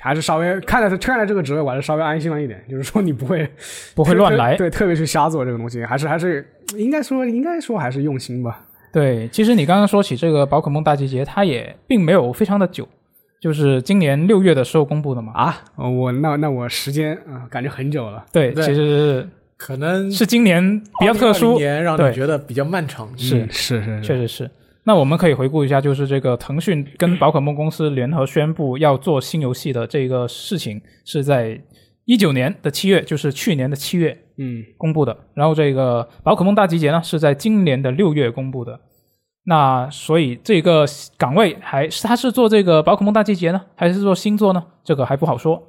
[0.00, 3.48] 还是稍微看了看了这个职位，我还是稍微安心了一点，就是说你不会
[3.94, 4.56] 不会乱来。
[4.56, 6.46] 对，特别去瞎做这个东西，还是还是
[6.76, 8.62] 应该说应该说还是用心吧。
[8.92, 12.88] 对，其实你刚刚说起这个宝可梦大集结，它也并没有非常的久，
[13.40, 15.32] 就是今年六月的时候公布的嘛。
[15.34, 18.24] 啊，我那那我时间啊、感觉很久了。
[18.32, 23.08] 对，对其实可能是今年比较特2020殊，年让你觉得比较漫长。
[23.16, 24.50] 是嗯是是确实是。
[24.84, 31.60] 那我们可以回顾一下，就是这个腾讯跟宝可梦公司联合宣布要做新游戏的这个事情，是在
[32.06, 35.16] 一九年的七月，就是去年的七月嗯公布的。
[35.34, 38.80] 然后这个宝可梦大集结呢，是在今年的六月公布的。
[39.44, 40.84] 那所以这个
[41.16, 44.64] 岗位还是他是做这个宝可梦大集结呢，还是做星座呢？
[44.82, 45.62] 这个还不好说。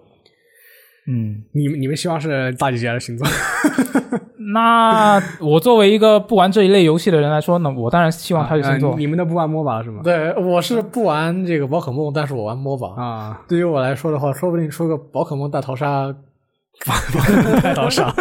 [1.07, 3.28] 嗯，你们你们希望是大集结还是星座？
[4.54, 8.92] 那我作为一个不玩这一类游戏的人来说呢，我当然希望他是星座。
[8.92, 10.02] 呃你们都不玩 MOBA 了是吗？
[10.04, 12.94] 对，我是不玩这个宝可梦，但是我玩 MOBA。
[13.00, 16.08] 啊，对于我来说的话，说不定出个宝可梦大逃杀，
[16.86, 18.14] 宝可梦大逃杀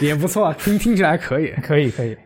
[0.00, 1.52] 也不错，听听起来可以。
[1.62, 2.16] 可以可以，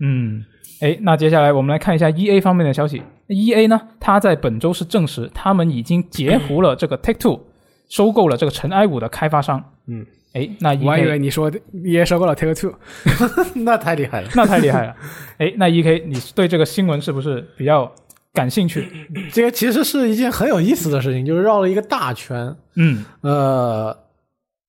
[0.00, 0.42] 嗯，
[0.80, 3.02] 哎，那接下来我们来看一下 E A 方面的消息。
[3.28, 7.40] E A 呢，它在本周是证实，他们已经截 胡了这个 Take Two，
[7.88, 9.62] 收购了这个尘埃五的开发商。
[9.86, 10.04] 嗯，
[10.34, 11.50] 哎，那 E 我还以为你说
[11.84, 12.72] EA 收购了 Take Two，
[13.54, 14.28] 那太厉害了。
[14.34, 14.96] 那太厉害了。
[15.38, 17.92] 哎，那 E K，你对这个新闻是不是比较
[18.32, 18.88] 感兴趣？
[19.32, 22.56] 这个其实是一件很有意思的事情，就是绕了一个大圈。
[22.76, 23.94] 嗯呃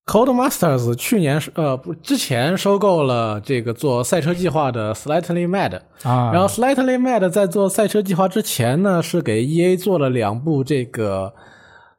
[0.04, 11.32] ，Codemasters 去年是呃不之前收购了这个做赛车计划的 Slightly Mad，、啊，然后 Slightly Mad 在做赛车计划之前呢，是给 EA 做了两部这个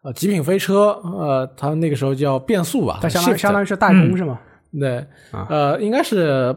[0.05, 4.39] 呃极品飞车，呃，他们那个时候叫变速吧，它相当于相当于是代工是吗？
[4.79, 4.97] 对，
[5.31, 6.55] 啊呃，应该是。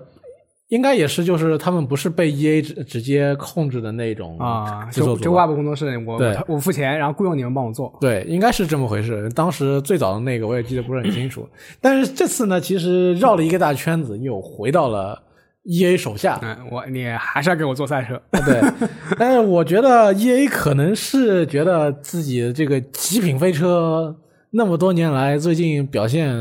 [0.68, 7.90] 应该也是，就是他们不是被 E A 直直接控制的那种啊，就就外部工作室，我对我付钱，然后雇佣你们帮我做。
[8.02, 9.30] 对，应该是这么回事。
[9.30, 11.48] 当时最早的那个我也记得不是很清楚，
[11.80, 15.18] 但是这次呢，其实绕了一个大圈子，又回到了
[15.64, 16.38] E A 手下。
[16.42, 18.20] 嗯，我你还是要给我做赛车。
[18.32, 18.60] 对，
[19.18, 24.16] 但是我觉得 E A 可能是觉得自己这个极品飞车
[24.50, 26.34] 那么多年来，最近表现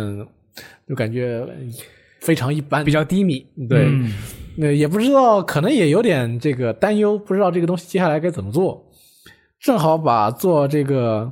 [0.88, 1.46] 就感觉
[2.22, 3.46] 非常一般，比较低迷。
[3.70, 3.86] 对。
[3.88, 4.14] 嗯
[4.60, 8.92] 那也不知道，可能也有点这个担忧，不知道这个东西接下来该怎么做。
[9.60, 11.32] 正好把做这个，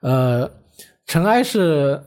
[0.00, 0.50] 呃，
[1.06, 1.98] 尘埃是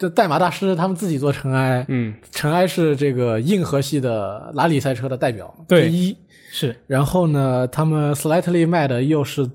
[0.00, 6.16] 这代码大师他们自己做尘埃，嗯，尘埃是这个硬核系的拉力赛车的代表对之一。
[6.50, 6.74] 是。
[6.86, 9.46] 然后呢，他们 Slightly Mad 又是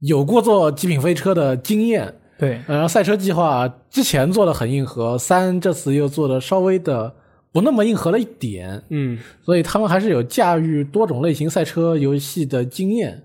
[0.00, 7.14] 有过做极品飞车的经验，对，呃然后赛车计划之前做的很硬核，三这次又做的稍微的
[7.52, 13.22] 不那么硬核了一点，嗯，所以他们还是有驾驭多种类型赛车游戏的经验。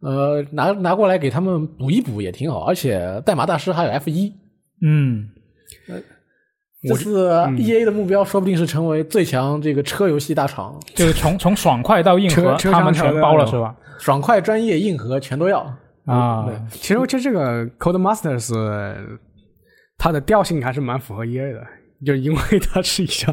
[0.00, 4.32] 呃，拿拿过来给他们补一补也挺好，而且代码大师还有 F 一，
[4.80, 5.28] 嗯
[6.88, 13.74] 这次 E A 的目标说不定是成为最强这个车游戏大厂，就是从 从爽快到硬核，他们全包了是吧？
[13.98, 15.60] 爽快、专业、硬核全都要。
[16.06, 18.96] 啊，对其实我觉得这个 Codemasters 呃
[19.96, 21.64] 它的调性还是蛮符合 EA 的，
[22.04, 23.32] 就因为它是一家，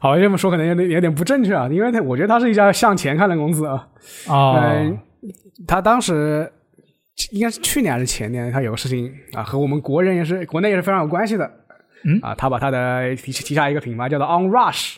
[0.00, 3.86] 好像这么说可能有点有点不正确啊，因为它我觉得它是一家向前看的公司啊。
[4.28, 4.98] 哦嗯，
[5.68, 6.50] 他当时
[7.32, 11.50] 应该是去年还是前年，他有个事情啊，和我们国人也是国内也是非常有关系的。
[12.06, 14.96] 嗯啊，他把他的旗旗下一个品牌叫做 OnRush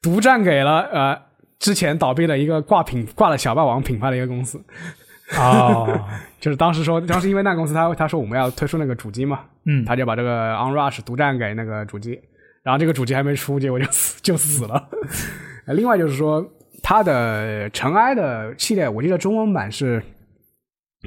[0.00, 1.20] 独占给了呃
[1.58, 4.58] 之前倒闭的一个挂品挂了小霸王品牌的一个公司。
[5.38, 5.86] 哦，
[6.40, 12.18] 就是当时说，当时因为那公司他他说我们要推出那个主机嘛，嗯，他就把这个 OnRush 独占给那个主机，
[12.64, 14.88] 然后这个主机还没出，结果就死就死了。
[15.66, 16.44] 呃 另外就是说，
[16.82, 20.02] 它的尘埃的系列，我记得中文版是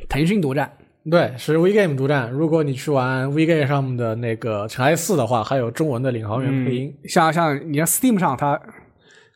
[0.08, 0.72] 腾讯独占，
[1.12, 2.32] 对，是 WeGame 独占。
[2.32, 6.96] 如果你去玩 WeGame 上面的那个尘埃四的话，还有中文的领航员配音。
[7.06, 8.58] 像像你在 Steam 上它，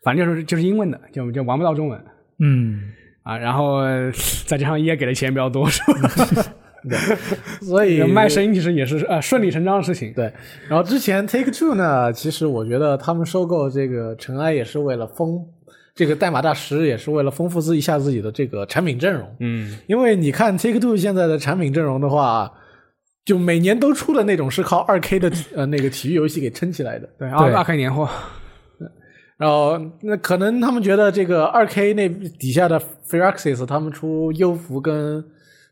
[0.03, 2.01] 反正就是就是英文的，就就玩不到中文
[2.39, 2.80] 嗯，
[3.24, 3.38] 啊。
[3.38, 4.09] 然后呃
[4.47, 6.43] 再加上也给的钱比较多，是吧？
[6.88, 6.97] 对
[7.59, 10.13] 所以 卖声音其实也是呃顺理成章的事情。
[10.13, 10.32] 对，
[10.70, 15.45] 然后之前 Take Two 呢，其实我觉得他们收购这个尘埃也是为了丰
[15.98, 19.28] 这个代码大师，也是为了丰富自一下自己的这个产品阵容。
[19.39, 22.54] 嗯，因为你看 Take Two 现在的产品阵容的话，
[23.26, 27.10] 就每年都出的那种是靠二 K 的呃那个体育游戏给撑起来的。
[27.18, 28.08] 对，二二 K 年货，
[29.38, 32.80] 然后那可能他们觉得这个二 K 那底下的
[33.10, 35.26] Firaxis 他们出优服跟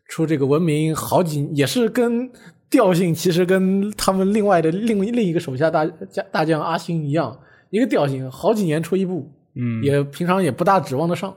[0.10, 2.30] 出这个文明好几也是跟
[2.70, 11.36] 调性其实跟他们另外的另另一个手下大大大将阿星一样，一个调性，好几年出一部，嗯，也平常也不大指望得上。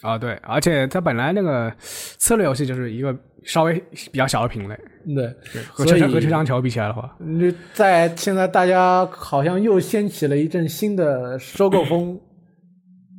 [0.00, 3.74] 啊对，而且它本来那个策略游戏就是一个稍微
[4.12, 4.78] 比较小的品类，
[5.12, 5.26] 对，
[5.72, 12.16] 和车和车厢球比起来的话，你在现在大家好像又掀起了一阵新的收购风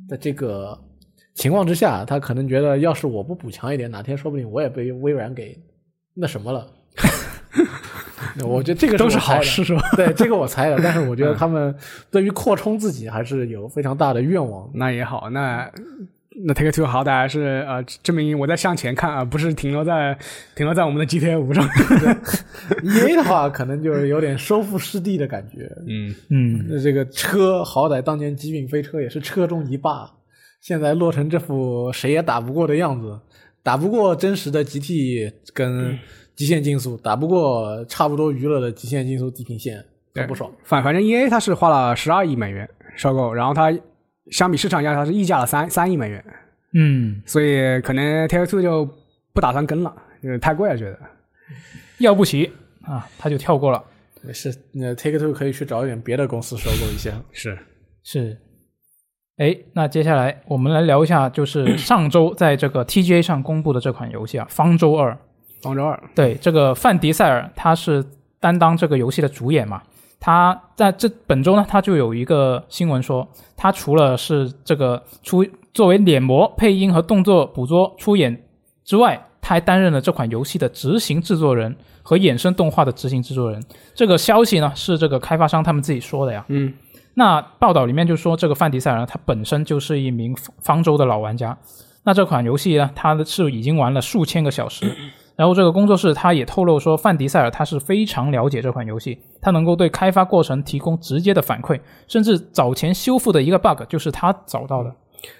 [0.08, 0.78] 的这个
[1.34, 5.54] 情况之下，他可能觉得，要是我不补强一点，哪天说不定我也被微软给
[6.14, 6.66] 那什么了。
[8.46, 9.82] 我觉得这个都是好事是吧？
[9.96, 11.74] 对，这个我猜的，但是我觉得他们
[12.10, 14.68] 对于扩充自己还是有非常大的愿望。
[14.74, 15.70] 那也好，那
[16.44, 20.18] 那 Take Two 好歹还是呃证明我在向前看啊、不是停留在
[20.56, 21.64] 停留在我们的 GTA 五上。
[22.82, 25.70] EA E 的话，可能就是有点收复失地的感觉。
[25.86, 30.10] 嗯，嗯，那这个车好歹当年极品飞车也是车中一霸，
[30.60, 33.20] 现在落成这副谁也打不过的样子，
[33.62, 35.96] 打不过真实的 GT 跟
[36.34, 40.50] 极限竞速，打不过差不多娱乐的极限竞速地平线，可不爽。
[40.64, 43.72] 反反正 EA 它是花了十二亿美元收购，然后它
[44.30, 46.24] 相比市场价它是溢价了三三亿美元，
[46.74, 48.88] 嗯，所以可能 Take Two 就
[49.32, 50.98] 不打算跟了，因为太贵了，觉得。
[51.98, 52.50] 要不起
[52.82, 53.82] 啊，他就跳过了。
[54.22, 57.12] 没事，那 Take Two 可以去找一点别的公司收购一下。
[57.30, 57.56] 是，
[58.02, 58.36] 是，
[59.36, 65.12] 哎，那接下来我们来聊一下，就是上周在这个 TGA 上公布的这款游戏啊，《方舟二》。
[65.64, 68.04] 方舟二，对，这个范迪塞尔他是
[68.38, 69.80] 担当这个游戏的主演嘛。
[70.20, 75.44] 他在这本周呢，他就有一个新闻说，他除了是这个出
[75.74, 78.42] 作为脸模、配音和动作捕捉出演
[78.84, 83.62] 之外，他还担任了这款游戏的执行制作人和衍生动画的执行制作人。
[83.94, 86.42] 这个消息呢是这个开发商他们自己说的呀。
[86.48, 86.72] 嗯，
[87.12, 91.54] 那报道里面就说，这个范迪塞尔呢，他本身就是一名方舟的老玩家。
[92.02, 94.86] 那这款游戏呢，他是已经玩了数千个小时。
[95.36, 104.94] 然后这个工作室他也透露说，范迪塞尔他是非常了解这款游戏，他能够对开发过程提供直接的反馈，甚至早前修复的一个 bug 就是他找到的，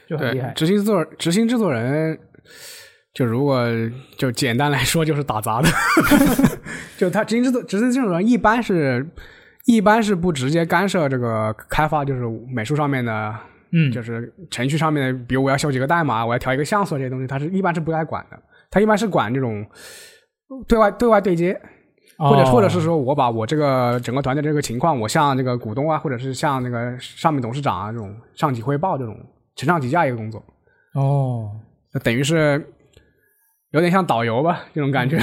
[0.08, 0.52] 就很厉害，。
[0.54, 2.18] 执行制作执行制作人，
[3.12, 3.64] 就如果
[4.16, 5.68] 就简单来说，就是打杂的。
[6.98, 9.08] 就他执行制作执行制作人一般是，
[9.66, 12.22] 一般是不直接干涉这个开发，就是
[12.52, 13.32] 美术上面的，
[13.72, 18.36] 嗯，就是程序上面的，比如我要修几个代码，我要调一个像素这些东西，他是一般是不该管的。
[18.74, 19.64] 他一般是管这种
[20.66, 21.54] 对外对外对接，
[22.18, 29.16] 或者哦或者是说我把我这个整个团队这个情况，我向这个股东啊，或者是向那个上面董事长啊这种上级汇报这种
[29.54, 30.44] 承上启下一个工作。
[30.94, 31.52] 哦，
[31.92, 32.66] 那等于是
[33.70, 35.20] 有点像导游吧，这种感觉。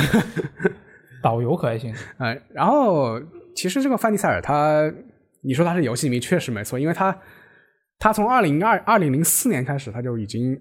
[1.22, 3.20] 导游可还行，呃，然后
[3.54, 4.90] 其实这个范迪塞尔他，
[5.44, 7.14] 你说他是游戏迷，确实没错，因为他
[8.00, 10.58] 他从二零二二零零四年开始，他就已经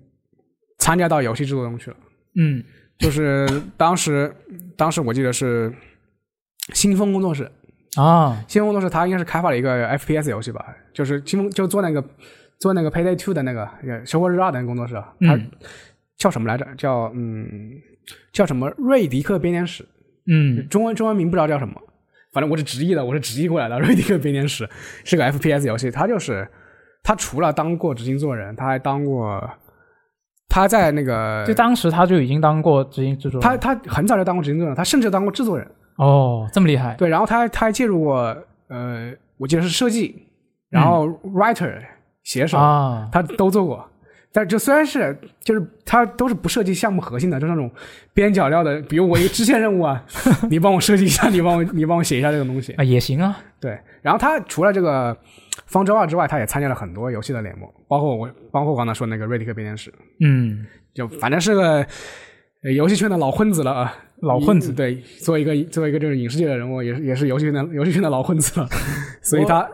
[0.79, 1.97] 参加到游戏制作中去了。
[2.35, 2.63] 嗯
[3.01, 4.33] 就是当时
[4.77, 5.73] 当时我记得是
[6.75, 7.51] 新风工作室，
[7.97, 12.05] 啊，新风工作室他应该是开发了一个 FPS 游戏吧，就是新风就做那个
[12.59, 15.51] 做那个 Payday Two 的那个呃生活日二的那个工作室，啊，他嗯
[16.19, 16.67] 叫什么来着？
[16.77, 17.73] 叫嗯
[18.33, 19.85] 叫什么瑞迪克编年史。
[20.27, 21.81] 嗯中文中文名不知道叫什么，
[22.33, 23.81] 反正我是直译的，我是直译过来的。
[23.81, 24.69] 瑞迪克编年史
[25.05, 26.47] 是个 FPS 游戏，他就是
[27.03, 29.51] 他除了当过执行制作人，他还当过
[30.51, 35.67] 他在那个就当时他就已经当过执行制作人，他他很早就当过执行制作人，他甚至当过制作人。
[35.97, 38.37] 哦这么厉害，对，然后他还他还介入过
[38.69, 40.27] 呃，我记得是设计，
[40.69, 41.73] 然后 writer
[42.25, 43.87] 写手，啊，他都做过。
[44.33, 47.71] 但就虽然是就是他都是不涉及项目核心的，就是那种
[48.15, 50.05] 边角料的，比如我一个支线任务啊，
[50.49, 52.73] 你帮我设计一下，你帮我你帮我写一下这个东西。
[52.75, 55.13] 啊也行啊，对，然后他除了这个
[55.67, 59.91] 《方舟二》之外，他也参加了很多游戏的联盟，包括我，包括我刚才说那个《瑞迪克编年史》，
[60.25, 60.65] 嗯，
[60.95, 61.85] 就反正是个
[62.63, 68.69] 呃游戏圈的老混子了啊，老混子对，作为一个作为一个这种影视界的人物，也是也是游戏圈的游戏圈的老混子了，
[69.23, 69.69] 所以他。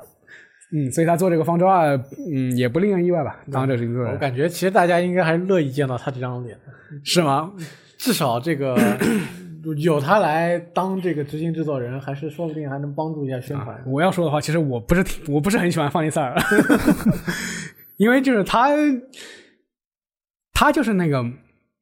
[0.73, 1.97] 嗯，所以他做这个《方舟二》，
[2.33, 3.39] 嗯，也不令人意外吧？
[3.53, 6.59] 当这个制作人我感觉其实大家应该还是乐意见到他这张脸，
[7.05, 7.53] 是吗？
[7.99, 8.77] 至少这个
[9.79, 13.83] 有他来当这个执行制作人，还是说不定还能帮助一下宣传。
[13.87, 16.37] 我要说的话，其实我不是挺，我不是很喜欢范尼塞尔
[17.97, 18.71] 因为就是他，
[20.53, 21.25] 他就是那个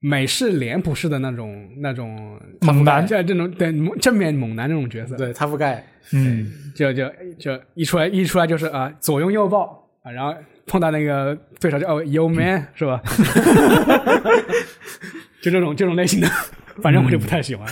[0.06, 5.82] 美式脸谱式的那种那种猛男这这种对正面猛男那种角色，对他覆盖，
[6.12, 10.34] 嗯，就就就一出来一出来就是啊左拥右抱啊，然后
[10.66, 13.00] 碰到那个对手就哦 you man 是吧？
[15.40, 16.28] 就这种这种类型的，
[16.82, 17.66] 反正我就不太喜欢。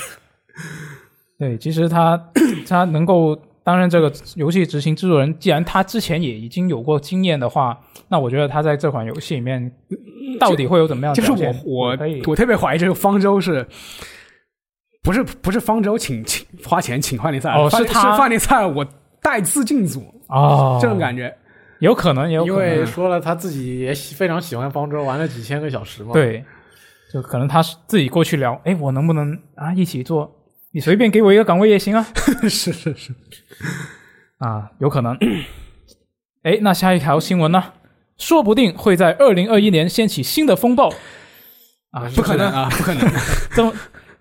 [1.39, 2.17] 对，其实他
[2.67, 7.79] 他能够担任这个游戏执行制作人，既然他之前也已经有过经验的话，
[8.09, 9.71] 那我觉得他在这款游戏里面
[10.51, 11.45] 到底会有怎么样的就是？
[11.65, 13.67] 我我可以我特别怀疑这个方舟是。
[15.05, 18.87] 不是不是方舟请请花钱请范迪塞尔，哦是他是范迪塞尔我
[19.21, 21.37] 带资进组、哦，这种感觉，
[21.81, 26.45] 有可能，也有可因，为说了他自己也非常喜欢方舟，玩了几千个小时嘛。，对，
[27.13, 30.33] 就可能他是自己过去聊，哎，我能不能啊一起做？
[30.71, 32.07] 你随便给我一个岗位也行啊。
[32.49, 33.13] 是是是，
[34.39, 35.19] 啊，有可能。
[36.45, 37.65] 哎，那下一条新闻呢？
[38.23, 40.89] 说不定会在二零二一年掀起新的风暴
[41.91, 42.09] 啊！
[42.15, 43.13] 不可能啊，不可能，
[43.53, 43.73] 这么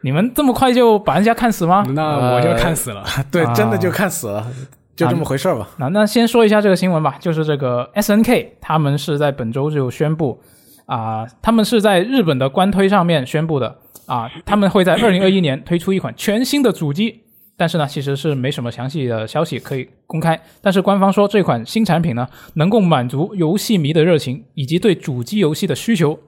[0.01, 1.85] 你们这么快就把人家看死吗？
[1.93, 3.05] 那我就看死了。
[3.31, 4.47] 对，啊真的就看死了，
[4.95, 5.69] 就这么回事儿吧。
[5.77, 10.41] 那那先说一下这个新闻吧，就是这个 S N K 他们是在本周就宣布
[10.87, 13.77] 啊、他们是在日本的官推上面宣布的
[14.07, 17.21] 啊、他们会在二零二一年推出一款全新的主机。
[17.61, 20.41] 但是呢，其实是没什么详细的消息可以公开。
[20.61, 26.19] 但是官方说这款新产品呢，能够满足游戏迷的热情以及对主机游戏的需求。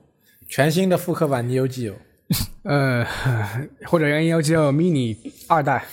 [0.47, 1.93] 全新的复刻版 Neo Geo，
[2.65, 3.03] 呃，
[3.85, 5.17] 或者 N 幺 G mini
[5.47, 5.83] 二代，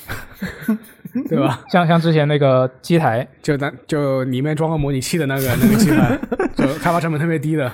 [1.27, 1.65] 对吧？
[1.73, 6.19] 像像之前那个机台，就那就里面装个模拟器的那个那个机台，
[6.55, 7.73] 就开发成本特别低的。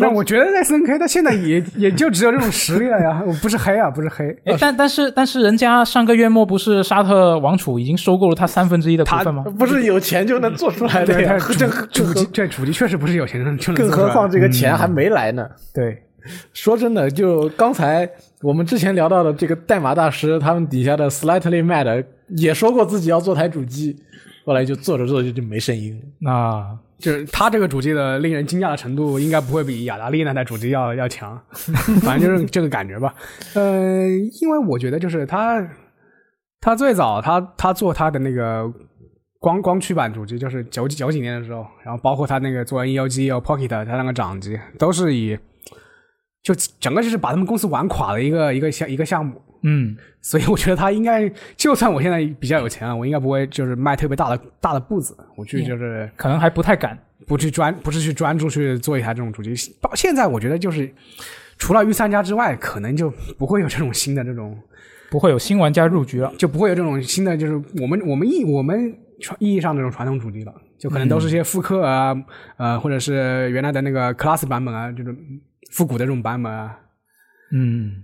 [0.00, 9.44] 那我觉得 S N K 他现在也 也就只有这种实力了呀，我不是黑啊，不是黑，哎，但但是但是人家上个月末不是沙特王储已经收购了他三分之一的股份吗？
[9.58, 11.52] 不是有钱就能做出来的，呀主
[12.14, 15.46] 机这主机确实不是有钱人就能更做出来何况这个钱还没来呢。
[15.74, 16.02] 对，
[16.52, 18.08] 说真的，就刚才
[18.42, 22.04] 我们之前聊到的这个代码大师，他们底下的 Slightly Mad
[22.36, 23.96] 也说过自己要做台主机，
[24.46, 26.02] 后来就做着做着就没声音了。
[26.20, 31.36] 那就是他这个主机的令人惊讶的程度，应该不会比雅达利那台主机要要强，
[32.00, 33.12] 反正就是这个感觉吧。
[33.54, 34.08] 呃，
[34.40, 35.68] 因为我觉得就是他，
[36.60, 38.72] 他最早他他做他的那个
[39.40, 45.36] 光光驱版主机，就是九九几年的时候，然后包括他那个做 N 幺 G 幺 Pocket 他那个掌机，都是以
[46.44, 49.42] 就整个就是把他们公司玩垮的一个一个项一个项目。
[49.62, 56.98] 嗯，所以我觉得他应该，就算我现在比较有钱了，我应该不会就是迈特别大的大的步子，我去就是可能还不太敢。
[57.24, 59.54] 不去专不是去专注去做一台这种主机。
[59.80, 60.92] 到现在我觉得就是
[61.56, 63.08] 除了御三家之外，可能就
[63.38, 64.58] 不会有这种新的这种，
[65.08, 66.34] 不会有新玩家入局了。
[66.36, 72.12] 就不会有这种新的就是我们我们意我们传意义上这种传统主机了，就可能都是些复刻啊，
[72.56, 75.14] 呃，或者是原来的那个 Class 版本啊，就是
[75.70, 76.76] 复古的这种版本啊。
[77.52, 78.02] 嗯，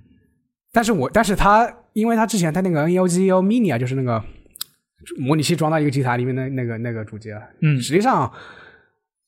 [0.72, 4.22] 但是我但是它因为它之前它那个 N 幺 G 幺 mini 啊，就是那个
[5.18, 8.30] 模拟器装到一个机台里面的那个那个主机啊，嗯实际上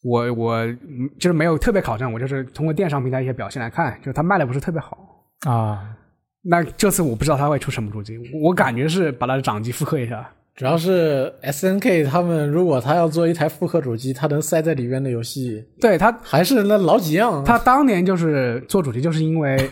[0.02, 4.98] 我我嗯就是没有特别考证，我就是通过电商平台一些表现来看，就是它卖的不是特别好。
[5.46, 5.96] 啊，
[6.42, 10.30] 那这次我不知道它会出什么主机，我感觉是把它的掌机复刻一下。
[10.54, 17.42] 主要是 S N K 他们如果他要做一台复刻主机，他能塞在里边的游戏对它，还是那老几样。
[17.42, 19.70] 他当年就是做主机，就是因为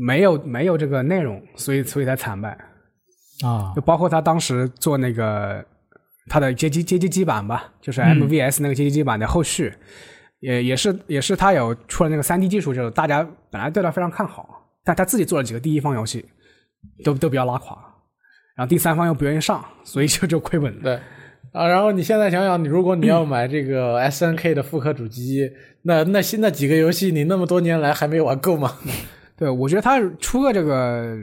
[0.00, 2.50] 没有没有这个内容，所以所以才惨败。
[3.42, 5.64] 啊就包括他当时做那个
[6.28, 9.74] 他的街机街机机版吧，就是嗯 MVS 那个街机机版的后续，
[10.40, 14.48] 也也是也是他有出了那个三 D 技术，就是大家本来对他非常看好，
[14.84, 16.24] 但他自己做了几个第一方游戏，
[17.04, 17.76] 都都比较拉垮，
[18.56, 20.80] 然后第三方又不愿意上，所以就就亏本了。
[20.84, 20.94] 对
[21.52, 25.50] 啊，然后你现在想想，你如果你要买这个 S N K 的复刻主机，
[25.82, 28.78] 那那新那几个游戏你那么多年来还没玩够吗？
[29.36, 31.16] 对，我觉得他出个这个，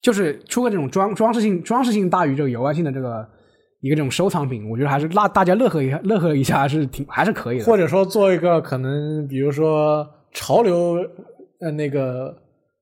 [0.00, 3.26] 就是出个这种装装饰性装饰性大于这个游玩性的这个
[3.80, 7.64] 一个这种收藏品，我觉得还是让大家乐呵一下，乐呵一下还是挺还是可以的。
[7.64, 10.98] 或者说做一个可能，比如说潮流
[11.60, 12.32] 呃那个，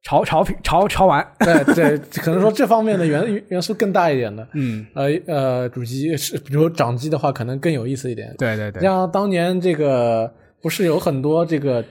[0.03, 4.47] 潮潮品潮潮玩，对对，可能说这方面的元元素更大一点的。
[4.55, 8.35] 嗯，呃呃，主机是比如掌机的话，可能更有意思一点。
[8.39, 10.31] 对对对，像当年这个
[10.63, 11.85] 不是有很多这个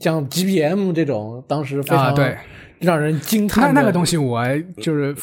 [0.00, 2.36] 像 GBM 这种，当时非常啊对，
[2.80, 4.42] 让人惊叹那那个东西我
[4.80, 5.14] 就是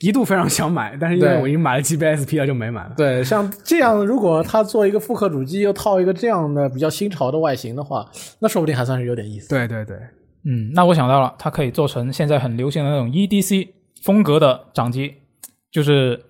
[0.00, 2.92] 一度非常想买，但是因为我已经买了 GBSP 了，就没买了。
[2.96, 8.08] 对，像这样，如果他做一个复刻主机，又套一个这样的比较新潮的外形的话，
[8.38, 9.48] 那说不定还算是有点意思。
[9.48, 9.96] 对对对，
[10.44, 13.68] 嗯，那我想到了，它可以做成现在很流行的那种 EDC
[14.02, 15.14] 风格的掌机，
[15.72, 16.20] 就是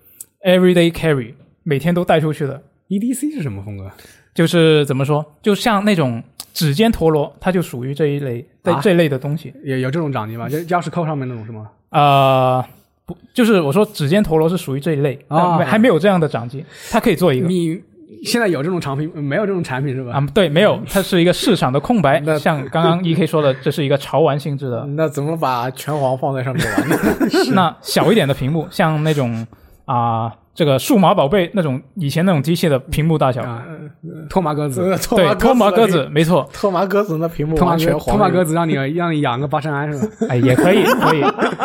[0.46, 2.62] everyday carry，每天都带出去的。
[2.88, 3.90] EDC E 是什么风格？
[4.34, 6.22] 就是怎么说，就像那种
[6.54, 9.52] 指尖陀螺，它就属于这一类这、啊这类的东西。
[9.64, 10.48] 有有这种掌机吗？
[10.48, 11.68] 就钥匙扣上面那种是吗？
[11.90, 12.64] 呃，
[13.04, 15.18] 不，就是我说指尖陀螺是属于这一类，
[15.66, 17.46] 还没有这样的掌机，它可以做一个。
[17.46, 17.78] 你
[18.24, 20.12] 现在有这种产品，没有这种产品是吧？
[20.12, 22.38] 啊、对，没有， 它是一个市场的空白那。
[22.38, 24.86] 像刚刚 E K 说的，这是一个潮玩性质的。
[24.96, 26.96] 那怎么把拳皇放在上面玩呢？
[27.52, 29.46] 那小一点的屏幕，像那种
[29.84, 33.64] 啊、这个数码宝贝那种以前那种机械的屏幕大小，啊，
[34.30, 34.80] 托马鸽子，
[35.10, 40.12] 对，呃托马鸽鸽子，没错，托马鸽子那屏幕完全黄人托马鸽子让你让你养个八神庵是吧？
[40.30, 41.22] 哎，也可以，可以。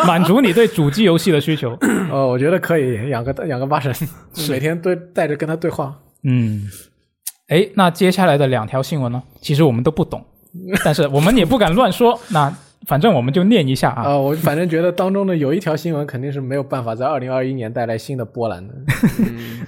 [0.08, 1.78] 满足你对主机游戏的需求。
[2.12, 3.94] 呃， 我觉得可以养个养个八神，
[4.50, 5.96] 每天对带着跟他对话。
[6.24, 6.68] 嗯，
[7.50, 10.26] 哎，那接下来的两条新闻呢，其实我们都不懂，
[10.84, 12.20] 但是我们也不敢乱说。
[12.30, 12.52] 那
[12.86, 14.04] 反正我们就念一下啊。
[14.04, 18.74] 啊、我反正觉得当中的有一条新闻肯定是没有办法在二零二一年带来新的波澜的。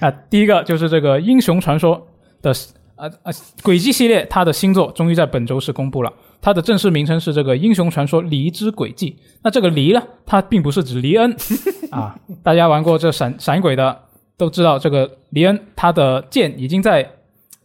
[0.06, 1.96] 啊，第一个就是这个《英雄传说》
[2.42, 2.52] 的
[2.96, 3.32] 呃呃
[3.62, 6.12] 轨迹系列，它的新作终于在本周是公布了。
[6.40, 9.10] 它的正式名称是这个《英雄传说：离之轨迹》。
[9.44, 11.34] 那这个离呢，它并不是指黎恩
[11.90, 13.96] 啊，大家玩过这闪闪鬼的
[14.36, 17.08] 都知道，这个黎恩他的剑已经在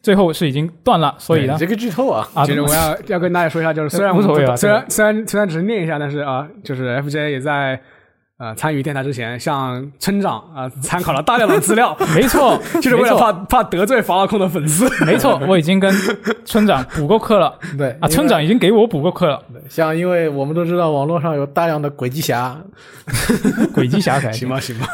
[0.08, 7.78] 最后是已经断了，所以呢，这个剧透啊，啊，其实我要要跟大家说一下，就是 虽然无所谓啊虽然虽然虽然只是念一下，但是啊，就是 FJ 也在
[8.38, 14.88] 呃参与电台之前，向村长啊参考了大量的资料， 没错， 就是为了怕怕得罪法老控的粉丝。
[15.04, 15.94] 没错，我已经跟
[16.46, 17.54] 村长补过课了。
[17.78, 22.56] 对啊，村长已经给我补过课了，像因为我们都知道网络上有大量的轨迹侠，
[23.74, 24.48] 轨迹侠才行。
[24.48, 24.88] 吧，行吧，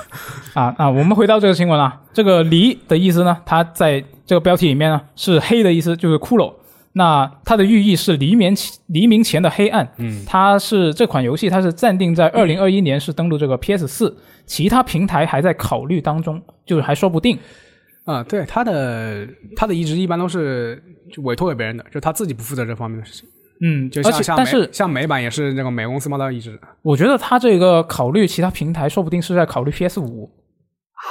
[0.55, 6.53] 啊啊，我们回到这个新闻啊，这个“离”的意思呢，它在这个标题里面呢是“黑”的意思，就是骷髅。
[6.95, 9.91] 那它的寓意是黎明前黎明前的黑暗。
[9.97, 14.15] 嗯，它是这款游戏，它是暂定在二零二一年是登陆这个 PS 四，
[14.45, 17.37] 其他平台还在考虑当中，就是还说不定。
[18.05, 23.27] 啊，对他的他的移植一般都是就委托给别人的，就他自己不负责这方面的事情。
[23.61, 30.29] 嗯，就而且但是像美版也是那个美公司帮他移植我觉得他这个考虑其他平台，说不定是在考虑 PS 五。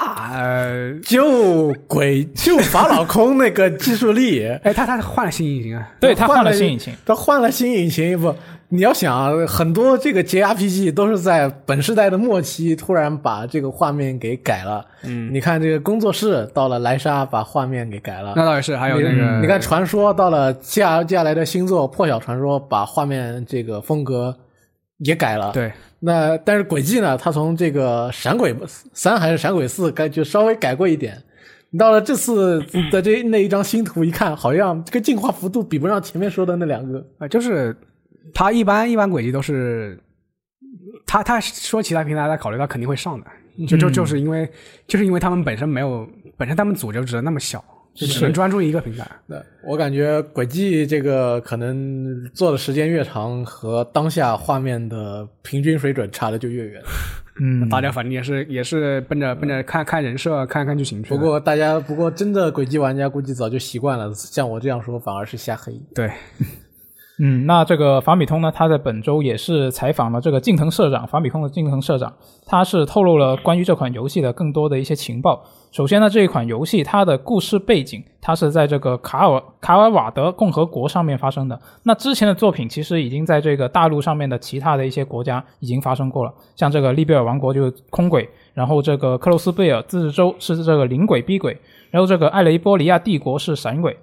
[0.00, 0.30] 啊。
[0.32, 6.94] 呃就鬼 就法老空那个技术力， 哎，他他换了新引擎啊，对，他换了新引擎。
[7.04, 8.34] 他换了新引擎不？
[8.68, 14.82] 你要想，很多这个 JRPG 都是在本世代的末期突然把这个画面给改了。
[15.02, 18.32] 嗯，你看这个工作室到了莱莎把画面给改了。
[18.34, 24.34] 那倒也是，还有那你个你看传说到了接下接下来的新作《破晓传说》，把画面这个风格
[24.98, 28.54] 也改了。，对那但是轨迹呢，它从这个闪鬼
[28.92, 31.22] 三还是闪鬼四改就稍微改过一点。
[31.78, 32.60] 到了这次
[32.92, 37.04] 的这那一张新图一看，好像这个进化幅度比不上前面说的那两个。
[37.18, 37.74] 啊，就是
[38.34, 39.98] 他一般一般轨迹都是
[41.06, 43.26] 他他说其他平台在考虑，到肯定会上的，
[43.66, 44.50] 就就嗯就是因为
[44.86, 47.64] 就是因为他们本身没有本身他们组就只能那么小，
[47.94, 49.06] 就只能专注一个平台。
[49.28, 56.82] 对，我感觉轨迹这个可能做的时间越长，和当下画面的平均水准差的就越远。
[57.40, 61.08] 嗯，大家反正也是也是奔着奔着看看人设、看看剧情去。
[61.08, 65.72] 不过大家不过真的轨迹玩家估计早就习惯了，像我这样说反而是瞎黑。
[65.94, 66.10] 对，
[67.18, 72.14] 嗯，那这个法米通呢，他在本周也是采访了这个近藤社长，法米通的近藤社长，
[72.44, 75.42] 他是透露了关于这款游戏的更多的一些情报。
[75.72, 81.58] 首先呢，这一款游戏它的故事背景，它是在这个卡尔卡尔瓦德共和国上面发生的。
[81.84, 91.58] 那之前的作品其实已经在这个大陆上面的其他的一些国家已经发生过了，像这个利贝尔王国就是空轨，然后这个克洛斯贝尔自治州是这个灵鬼逼鬼，
[91.90, 93.96] 然后这个艾雷波利亚帝国是闪鬼。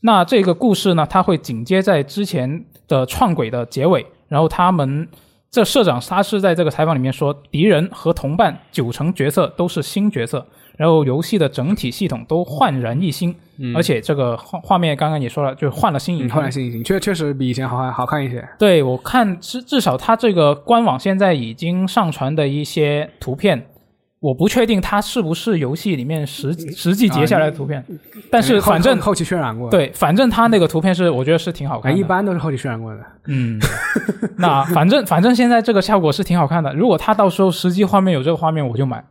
[0.00, 5.08] 那这个故事呢，它会紧接在之前的创轨的结尾，然后他们
[5.50, 10.46] 这社长他是在这个采访里面说，敌人和同伴九成角色都是新角色，
[10.76, 13.34] 然后游戏的整体系统都焕然一新，
[13.74, 18.46] 而且这个画画面刚刚也说了，就换了新引嗯，擎，后来新引擎确确实比以前好看好看一些。
[18.58, 23.66] 对我看至至少它这个官网现在已经上传的一些图片。
[24.18, 27.84] 我不确定它是不是游戏里面实实际截下来的图片，
[28.30, 32.00] 但是反正后后期渲染过，，对，反正它那个图片是我觉得是挺好看哎，的。
[32.00, 33.00] 一般都是后期渲染过的。
[33.26, 33.60] 嗯，
[34.38, 36.72] 那反正反正现在这个效果是挺好看的。
[36.74, 39.04] 如果它到时候实际画面有这个画面，我就买。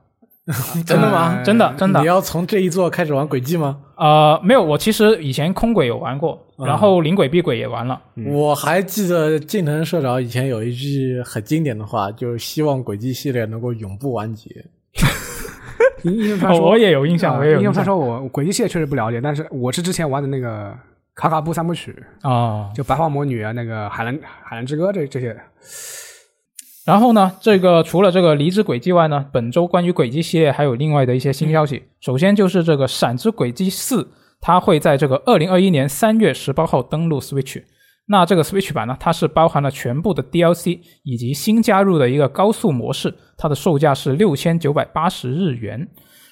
[0.85, 1.41] 真的吗？
[1.43, 2.05] 真的真的你。
[2.05, 3.77] 要从这一座开始玩轨迹吗？
[3.97, 7.99] 呃，没有，我其实以前空轨有玩过，然后灵轨、闭轨也玩了。
[8.27, 14.49] 我还记得近藤社长以前有一句很经典的话，就是希望轨迹系列能够永不完结。
[16.03, 17.71] 英英 雄传哦，说，我也有印象，啊我也有印象。
[17.71, 20.71] 英雄传说，我轨迹系列确实不了解，但是我是之前玩的那个
[21.15, 25.35] 卡卡布三部曲，哦，就白发魔女啊，那个海蓝海蓝之歌这这些。
[26.85, 31.81] 然后呢，这个除了这个离之轨迹外呢，本周关于轨迹系列还有另外的一些新消息。
[31.99, 34.03] 首先就是这个《闪之轨迹四》，
[34.39, 37.63] 它会在这个二零二一年三月十八号登陆 Switch。
[38.07, 45.87] 那这个 Switch 版呢，它是包含了全部的 DLC 以及新加入的一个高速模式，它的售价是六千九百八十日元。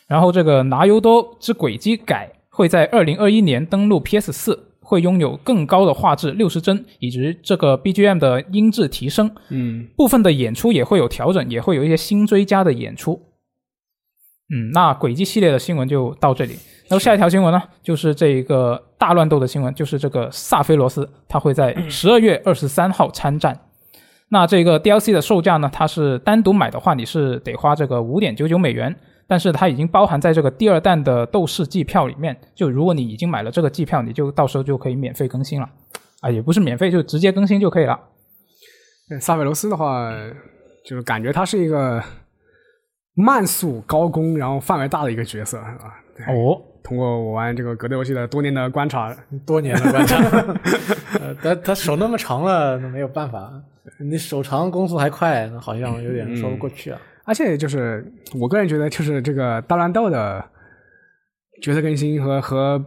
[0.07, 9.31] 然后这个拿油多之轨迹改会在二零二一年登陆 PS 四，会拥有更高的画质六十帧，以及这个 BGM 的音质提升。
[9.49, 13.19] 嗯，部分的演出也会有调整，也会有一些新追加的演出。
[14.53, 16.53] 嗯，那轨迹系列的新闻就到这里。
[16.87, 23.59] 然后下一条新闻呢，就是这个大乱斗的新闻，就是这个萨菲罗斯，他会在 十二月二十三号参战。
[24.29, 28.95] 那这个 DLC 的售价呢，它是单独买的话，你是得花这个五点九九美元，
[29.27, 32.35] 但是它已经包含在这个第二弹的斗士季票里面。
[32.53, 35.69] 就如果你已经买了这个季票，你就到时候就可以免费更新了。
[36.21, 37.99] 啊，也不是免费，就直接更新就可以了。
[39.09, 40.11] 对萨菲罗斯的话，
[40.85, 42.01] 就是感觉他是一个
[43.15, 45.75] 慢速高攻，然后范围大的一个角色啊。
[46.27, 49.13] 哦，通过我玩这个格斗游戏的多年的观察，
[49.45, 50.17] 多年的观察，
[51.19, 53.51] 呃，他他手那么长了，那没有办法。
[53.99, 57.01] 你手长攻速还快，那好像有点说不过去啊。
[57.23, 58.05] 而且就是
[58.39, 60.43] 我个人觉得，就是这个大乱斗的
[61.61, 62.83] 角色更新和和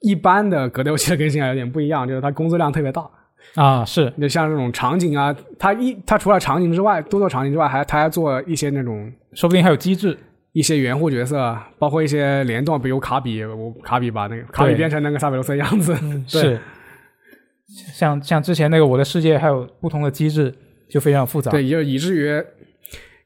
[0.00, 3.08] 一般的格斗游戏的更新还有点不一样，就是它工作量特别大。
[3.54, 10.16] 啊，是就像这种场景啊，它一它除了场景之外，多做场景之外，还它还做一些那种说不定还有机制。
[10.52, 15.94] 一些援护角色，包括一些联动，比如卡比，我卡比把那个卡比变成那个萨比罗斯的样子，
[16.26, 16.58] 是，
[17.92, 20.52] 像像之前那个我的世界还有不同的机制，
[20.90, 21.52] 就非常复杂。
[21.52, 22.42] 对，就以至于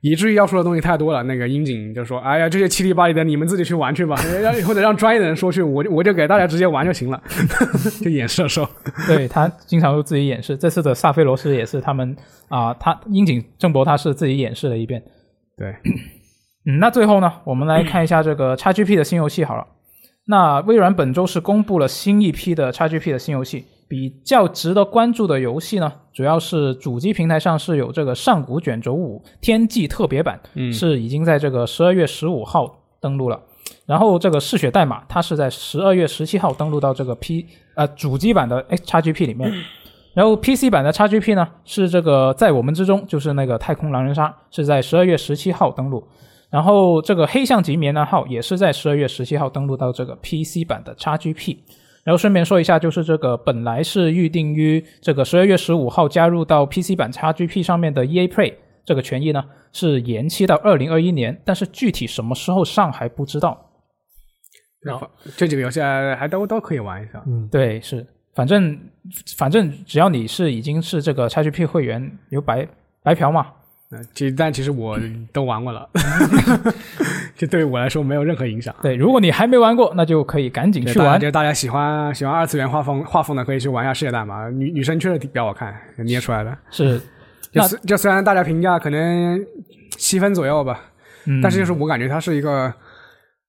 [0.02, 1.22] 以至于要说的东西太多了。
[1.22, 7.22] 那个樱井就说：“哎呀，这些七里八里的，你们自己去玩去吧，让 或者让专业的人说去，我我就给大家直接玩就行了。
[8.04, 8.68] ”就演射手，
[9.06, 10.56] 对他经常会自己演示。
[10.56, 12.14] 这次的萨菲罗斯也是他们
[12.48, 15.02] 啊，他樱井正博他是自己演示了一遍。
[15.56, 15.74] 对。
[16.66, 19.66] 嗯，那最后呢，我们来看一下这个 XGP 的新游戏好了。
[20.28, 30.40] 那微软本周是公布了新一批的 XGP 的新游戏，比较值得关注的游戏呢，主要是主机平台上是有这个《上古卷轴五天际特别版》，
[30.72, 33.38] 是已经在这个十二月十五号登录了。
[33.84, 37.44] 然后这个《嗜血代码》它是在十二月十七号登录到这个 P
[37.74, 39.52] 呃主机版的 XGP 里面。
[40.16, 46.02] 然后 PC 版的 XGP 呢是这个在我们之中，就是那个《太空狼人杀》是在十二月十七号登录。
[46.48, 51.58] 然后这个黑象级棉男号也是在十二月十七号登录到这个 PC 版的 XGP。
[52.04, 58.54] 然后顺便说一下，就是这个本来是预定于这个十二月十五号加入到 PC 版 XGP 上面的 EA Play
[58.84, 63.70] 这个权益呢，是延期到二零二一年，但是具体什么时候上还不知道。
[64.80, 67.22] 然后这几个游戏还都都可以玩一下。
[67.26, 68.04] 嗯，对，是，
[68.34, 68.76] 反正
[69.36, 72.66] 反正只要你是已经是这个 XGP 会员，有白
[73.04, 73.46] 白嫖嘛。
[74.14, 74.98] 其实，但其实我
[75.32, 75.88] 都玩过了，
[77.36, 78.74] 这对于我来说没有任何影响。
[78.82, 81.18] 对，如果你还没玩过，那就可以赶紧去玩。
[81.20, 84.46] 就大家喜欢喜欢二次元画风画风的，可以去玩一下《世界代码》。
[84.50, 86.56] 女女生确实比较好看，捏出来的。
[86.70, 87.00] 是，
[87.52, 89.44] 就就虽然大家评价可能
[89.90, 90.80] 七分左右吧，
[91.42, 92.72] 但是就是我感觉它是一个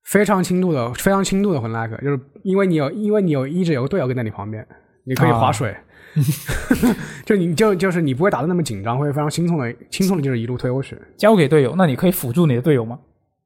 [0.06, 4.66] 非常轻度的、非常轻度的魂 like，就是因为你有因为你有一直有个队友跟在你旁边，
[5.06, 5.76] 你可以划水。
[7.26, 11.74] 就你就就是你不会打的那么紧张，会非常轻松的轻松的，就是一路推过去，交给队友。
[11.76, 13.00] 那你可以辅助你的队友吗？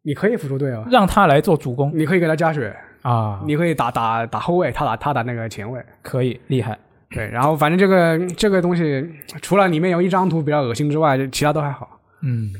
[0.03, 1.91] 你可以辅助队友，让他来做主攻。
[1.93, 6.77] 你可以给他加血啊，你可以打打打后卫，他打他打那个前卫，可以厉害。
[7.09, 9.05] 对，然后反正这个这个东西，
[9.41, 11.99] 除了里面有一张图比较恶心之外，其他都还好。
[12.21, 12.51] 嗯，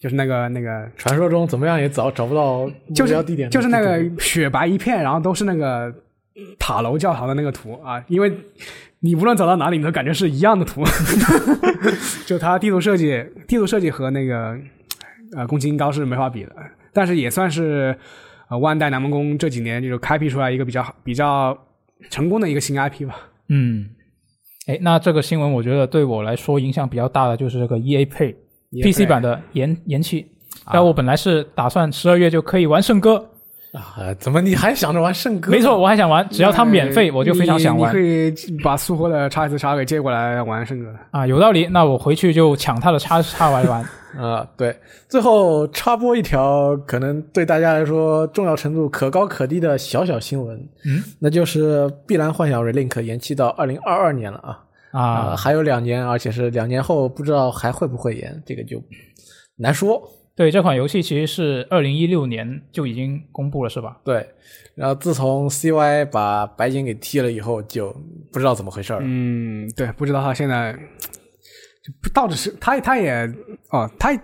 [0.00, 5.92] 就是那个那个传说中怎么样也找找不到目标地点，就是那个雪白一片，然后都是那个
[6.58, 8.32] 塔楼教堂的那个图啊，因为。
[9.04, 10.82] 你无论走到哪里，你都感觉是一样的图，
[12.24, 14.56] 就它地图设计，地图设计和那个
[15.36, 16.52] 呃宫崎英高是没法比的，
[16.92, 17.96] 但是也算是
[18.48, 21.58] 呃万代南梦宫这几年就是开辟出来一个比较比较
[22.10, 23.16] 成功的一个新 IP 吧。
[23.48, 23.88] 嗯，
[24.68, 28.36] 哎，那这个新闻我觉得对我来说影响比较大的就是这个 EA Play
[28.84, 30.24] PC 版的延延期，
[30.72, 33.31] 但我本来是打算十二月就可以玩圣歌。
[33.72, 35.50] 啊，怎么你还想着玩圣歌？
[35.50, 37.90] 没错，我还想玩，只要它免费，我就非常想玩。
[37.90, 38.30] 你可以
[38.62, 41.66] 把苏活的叉 S 叉给借过来玩圣歌啊，有道理。
[41.68, 43.82] 那我回去就抢他的叉 S 叉玩一玩
[44.22, 44.46] 啊。
[44.58, 44.76] 对，
[45.08, 50.54] 最后插播一条可能对大家来说重要程度可高可低的小小新闻，
[50.84, 58.82] 嗯，那就是《碧蓝幻想 Relink》延期到二零二二年了啊啊，还有两年，而且是两年后，不知道还会不会延，这个就
[59.56, 59.98] 难说。
[60.34, 63.98] 对这款游戏其实是二零一六年就已经公布了，是吧？
[64.02, 64.26] 对，
[64.74, 67.94] 然后自从 CY 把白金给踢了以后，就
[68.32, 69.00] 不知道怎么回事了。
[69.02, 73.12] 嗯，对，不知道他现在就到底是他他也
[73.70, 74.16] 哦，他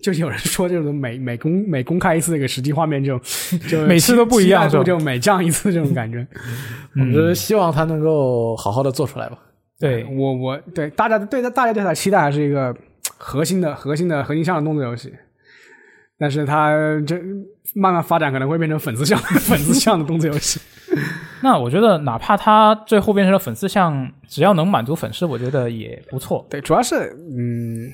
[0.00, 3.18] 就是有人说，这种每每公每公开一次这个实际画面，就
[3.68, 6.24] 就每次都不一样，就每降一次这种感觉。
[6.94, 9.38] 我是希望他能够好好的做出来吧。
[9.80, 12.74] 对我我对大家对大家对他期待还是一个
[13.16, 15.12] 核心的核心的核心向的动作游戏。
[16.18, 16.72] 但是它
[17.06, 17.16] 这
[17.74, 20.60] 慢慢发展可能会变成粉丝向粉丝向的动作游戏。
[21.40, 26.44] 那我觉得，哪怕它最后变成了粉丝向，只要能满足粉丝，我觉得也不错。
[26.50, 27.86] 对，主要是嗯，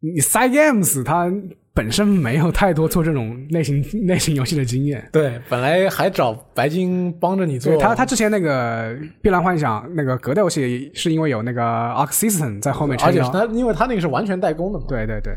[0.00, 1.32] 你 Side Games 它。
[1.74, 7.76] 本身没有太多做这种类型 类型游戏的经验，对，本来还找白金帮着你做。
[7.78, 14.84] 他他之前那个《碧蓝幻想》那个格斗游戏，是因为有那个 Arc System 在后面撑腰，而且他因为他那个是完全代工的嘛。
[14.86, 15.32] 对对对，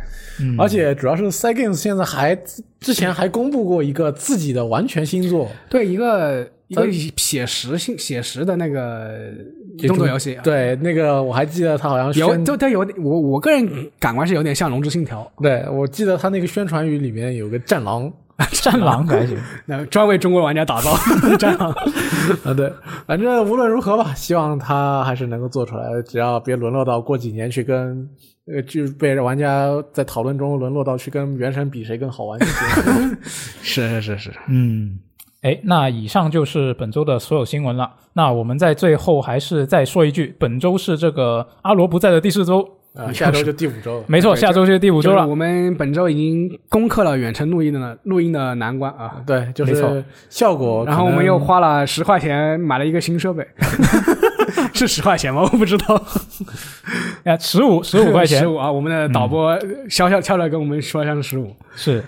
[0.57, 2.37] 而且主要是 Side Games 现在还
[2.81, 9.31] 之前还公布过一个自己的完全新作，对一个一个写实性写实的那个
[9.87, 13.67] 动作游戏，对，那个我还记得他好像有，就它有点我我个人
[13.99, 18.11] 感官是有点像《龙之信条对我记得他那个宣传语里面有个战狼，
[18.51, 21.69] 战狼还行。》，那专为中国玩家打造的 战狼。
[22.43, 22.71] 啊，对，
[23.05, 28.09] 反正无论如何吧，希望他还是能够做出来，只要别沦落到过几年去跟
[28.47, 33.17] 呃，就被玩家在讨论中沦落到去跟原神比谁更好玩就行。
[33.61, 34.99] 是是是是，嗯，
[35.45, 37.87] 哎，那以上就是本周的所有新闻了。
[38.13, 44.05] 那我们在最后还是再说一句，本周是这个阿罗不在的第四周，啊，下周就第五周 了。
[44.07, 45.27] 没错，下周就是第五周了。
[45.27, 49.21] 我们本周已经攻克了远程录音的录音的难关啊。
[49.27, 50.83] 对，就没错是效果。
[50.83, 53.47] 然后我们又花了十块钱买了一个新设备，
[54.73, 55.41] 是十块钱吗？
[55.43, 56.03] 我不知道，
[57.23, 58.71] 哎，十五十五块钱十五啊！
[58.71, 59.55] 我们的导播
[59.91, 61.55] 悄悄悄的跟我们说一下是十五。
[61.75, 62.03] 是。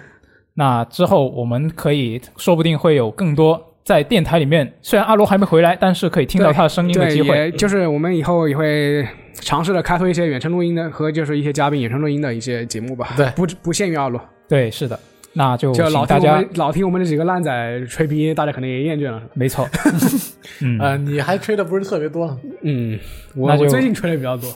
[0.59, 7.37] 那之后我们可以说不定会有更多在电台里面，虽然阿罗还没回来，但是可以听到他的声音的，机会。
[7.37, 13.09] 也就是我们以后也会尝试着开拓一些远程录音的和就是一些嘉宾远程录音的一些节目吧。
[13.15, 14.19] 对不不限于阿罗，
[14.49, 14.99] 对，是的。
[15.33, 19.21] 那就就老听我请大家们老听我们这几个烂仔吹逼，大家可能也厌倦了。
[19.35, 19.69] 没错。
[20.63, 22.37] 嗯，呃，你还吹的不是特别多呢。
[22.63, 22.97] 嗯，
[23.35, 24.49] 我我最近吹的比较多。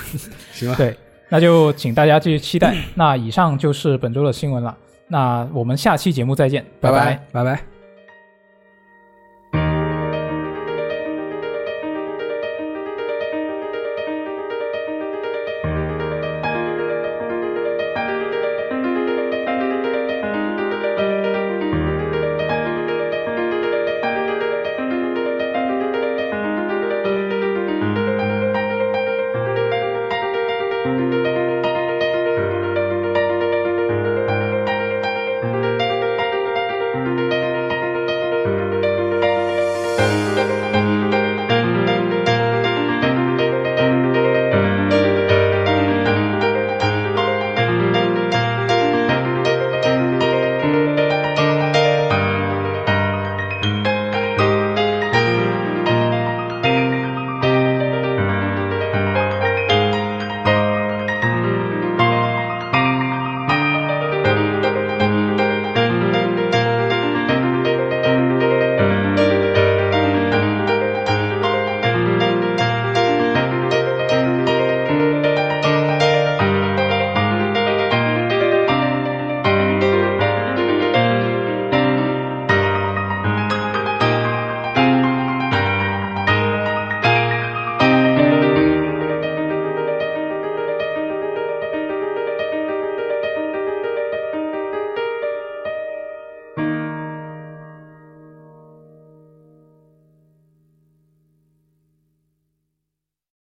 [0.52, 0.94] 行吧，对，
[1.30, 2.76] 那就请大家继续期待。
[2.94, 4.76] 那以上就是本周的新闻了。
[5.08, 7.75] 那我们下期节目再见，拜拜拜拜拜拜。